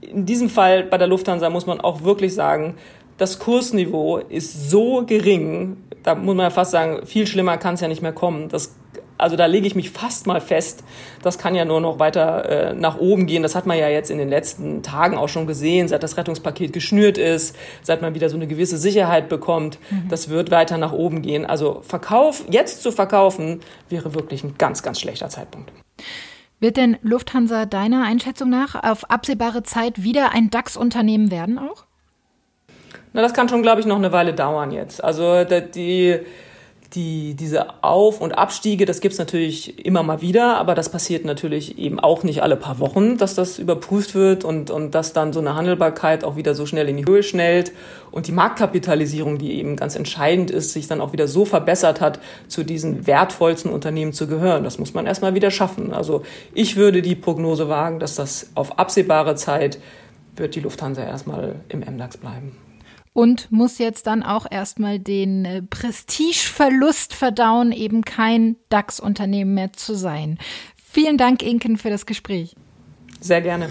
in 0.00 0.26
diesem 0.26 0.48
Fall 0.48 0.84
bei 0.84 0.98
der 0.98 1.08
Lufthansa 1.08 1.50
muss 1.50 1.66
man 1.66 1.80
auch 1.80 2.04
wirklich 2.04 2.32
sagen, 2.32 2.76
das 3.18 3.40
Kursniveau 3.40 4.18
ist 4.18 4.70
so 4.70 5.04
gering, 5.04 5.78
da 6.04 6.14
muss 6.14 6.36
man 6.36 6.44
ja 6.44 6.50
fast 6.50 6.70
sagen, 6.70 7.04
viel 7.06 7.26
schlimmer 7.26 7.58
kann 7.58 7.74
es 7.74 7.80
ja 7.80 7.88
nicht 7.88 8.00
mehr 8.00 8.12
kommen. 8.12 8.48
Das 8.48 8.76
also 9.20 9.36
da 9.36 9.46
lege 9.46 9.66
ich 9.66 9.74
mich 9.74 9.90
fast 9.90 10.26
mal 10.26 10.40
fest, 10.40 10.82
das 11.22 11.38
kann 11.38 11.54
ja 11.54 11.64
nur 11.64 11.80
noch 11.80 11.98
weiter 11.98 12.70
äh, 12.70 12.74
nach 12.74 12.98
oben 12.98 13.26
gehen. 13.26 13.42
Das 13.42 13.54
hat 13.54 13.66
man 13.66 13.78
ja 13.78 13.88
jetzt 13.88 14.10
in 14.10 14.18
den 14.18 14.28
letzten 14.28 14.82
Tagen 14.82 15.16
auch 15.16 15.28
schon 15.28 15.46
gesehen, 15.46 15.88
seit 15.88 16.02
das 16.02 16.16
Rettungspaket 16.16 16.72
geschnürt 16.72 17.18
ist, 17.18 17.56
seit 17.82 18.02
man 18.02 18.14
wieder 18.14 18.28
so 18.28 18.36
eine 18.36 18.46
gewisse 18.46 18.78
Sicherheit 18.78 19.28
bekommt. 19.28 19.78
Mhm. 19.90 20.08
Das 20.08 20.28
wird 20.28 20.50
weiter 20.50 20.78
nach 20.78 20.92
oben 20.92 21.22
gehen. 21.22 21.44
Also 21.46 21.80
Verkauf, 21.82 22.44
jetzt 22.50 22.82
zu 22.82 22.92
verkaufen, 22.92 23.60
wäre 23.88 24.14
wirklich 24.14 24.44
ein 24.44 24.54
ganz, 24.58 24.82
ganz 24.82 25.00
schlechter 25.00 25.28
Zeitpunkt. 25.28 25.72
Wird 26.60 26.76
denn 26.76 26.98
Lufthansa 27.02 27.64
deiner 27.64 28.04
Einschätzung 28.04 28.50
nach 28.50 28.74
auf 28.82 29.10
absehbare 29.10 29.62
Zeit 29.62 30.02
wieder 30.02 30.32
ein 30.32 30.50
DAX-Unternehmen 30.50 31.30
werden 31.30 31.58
auch? 31.58 31.84
Na, 33.12 33.22
das 33.22 33.32
kann 33.32 33.48
schon, 33.48 33.62
glaube 33.62 33.80
ich, 33.80 33.86
noch 33.86 33.96
eine 33.96 34.12
Weile 34.12 34.34
dauern 34.34 34.70
jetzt. 34.70 35.02
Also 35.02 35.44
die 35.44 36.20
die, 36.94 37.34
diese 37.34 37.84
Auf- 37.84 38.20
und 38.20 38.32
Abstiege, 38.32 38.84
das 38.84 39.00
gibt's 39.00 39.18
natürlich 39.18 39.84
immer 39.86 40.02
mal 40.02 40.22
wieder, 40.22 40.56
aber 40.56 40.74
das 40.74 40.88
passiert 40.88 41.24
natürlich 41.24 41.78
eben 41.78 42.00
auch 42.00 42.24
nicht 42.24 42.42
alle 42.42 42.56
paar 42.56 42.80
Wochen, 42.80 43.16
dass 43.16 43.36
das 43.36 43.60
überprüft 43.60 44.16
wird 44.16 44.44
und, 44.44 44.70
und 44.70 44.92
dass 44.94 45.12
dann 45.12 45.32
so 45.32 45.38
eine 45.38 45.54
Handelbarkeit 45.54 46.24
auch 46.24 46.34
wieder 46.34 46.56
so 46.56 46.66
schnell 46.66 46.88
in 46.88 46.96
die 46.96 47.06
Höhe 47.06 47.22
schnellt 47.22 47.70
und 48.10 48.26
die 48.26 48.32
Marktkapitalisierung, 48.32 49.38
die 49.38 49.52
eben 49.52 49.76
ganz 49.76 49.94
entscheidend 49.94 50.50
ist, 50.50 50.72
sich 50.72 50.88
dann 50.88 51.00
auch 51.00 51.12
wieder 51.12 51.28
so 51.28 51.44
verbessert 51.44 52.00
hat, 52.00 52.18
zu 52.48 52.64
diesen 52.64 53.06
wertvollsten 53.06 53.70
Unternehmen 53.70 54.12
zu 54.12 54.26
gehören. 54.26 54.64
Das 54.64 54.80
muss 54.80 54.92
man 54.92 55.06
erstmal 55.06 55.34
wieder 55.34 55.52
schaffen. 55.52 55.92
Also 55.92 56.22
ich 56.54 56.76
würde 56.76 57.02
die 57.02 57.14
Prognose 57.14 57.68
wagen, 57.68 58.00
dass 58.00 58.16
das 58.16 58.50
auf 58.56 58.80
absehbare 58.80 59.36
Zeit 59.36 59.78
wird 60.34 60.56
die 60.56 60.60
Lufthansa 60.60 61.04
erstmal 61.04 61.56
im 61.68 61.80
MDAX 61.80 62.16
bleiben 62.16 62.56
und 63.12 63.50
muss 63.50 63.78
jetzt 63.78 64.06
dann 64.06 64.22
auch 64.22 64.46
erstmal 64.50 64.98
den 64.98 65.44
äh, 65.44 65.62
Prestigeverlust 65.62 67.14
verdauen, 67.14 67.72
eben 67.72 68.02
kein 68.02 68.56
DAX-Unternehmen 68.68 69.54
mehr 69.54 69.72
zu 69.72 69.94
sein. 69.94 70.38
Vielen 70.76 71.16
Dank, 71.16 71.42
Inken, 71.42 71.76
für 71.76 71.90
das 71.90 72.06
Gespräch. 72.06 72.54
Sehr 73.20 73.42
gerne. 73.42 73.68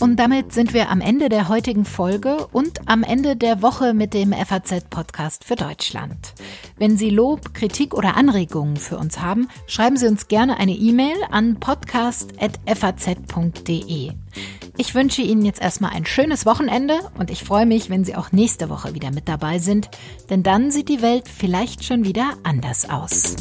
Und 0.00 0.16
damit 0.16 0.52
sind 0.52 0.74
wir 0.74 0.90
am 0.90 1.00
Ende 1.00 1.28
der 1.28 1.48
heutigen 1.48 1.84
Folge 1.84 2.48
und 2.52 2.88
am 2.88 3.04
Ende 3.04 3.36
der 3.36 3.62
Woche 3.62 3.94
mit 3.94 4.12
dem 4.12 4.32
FAZ-Podcast 4.32 5.44
für 5.44 5.54
Deutschland. 5.54 6.34
Wenn 6.76 6.96
Sie 6.96 7.10
Lob, 7.10 7.54
Kritik 7.54 7.94
oder 7.94 8.16
Anregungen 8.16 8.76
für 8.76 8.98
uns 8.98 9.20
haben, 9.20 9.46
schreiben 9.66 9.96
Sie 9.96 10.08
uns 10.08 10.26
gerne 10.28 10.58
eine 10.58 10.72
E-Mail 10.72 11.16
an 11.30 11.60
podcast.faz.de. 11.60 14.12
Ich 14.76 14.94
wünsche 14.94 15.22
Ihnen 15.22 15.44
jetzt 15.44 15.62
erstmal 15.62 15.92
ein 15.92 16.04
schönes 16.04 16.44
Wochenende 16.46 16.98
und 17.18 17.30
ich 17.30 17.44
freue 17.44 17.66
mich, 17.66 17.90
wenn 17.90 18.04
Sie 18.04 18.16
auch 18.16 18.32
nächste 18.32 18.68
Woche 18.68 18.94
wieder 18.94 19.12
mit 19.12 19.28
dabei 19.28 19.60
sind, 19.60 19.88
denn 20.28 20.42
dann 20.42 20.72
sieht 20.72 20.88
die 20.88 21.02
Welt 21.02 21.28
vielleicht 21.28 21.84
schon 21.84 22.04
wieder 22.04 22.32
anders 22.42 22.90
aus. 22.90 23.36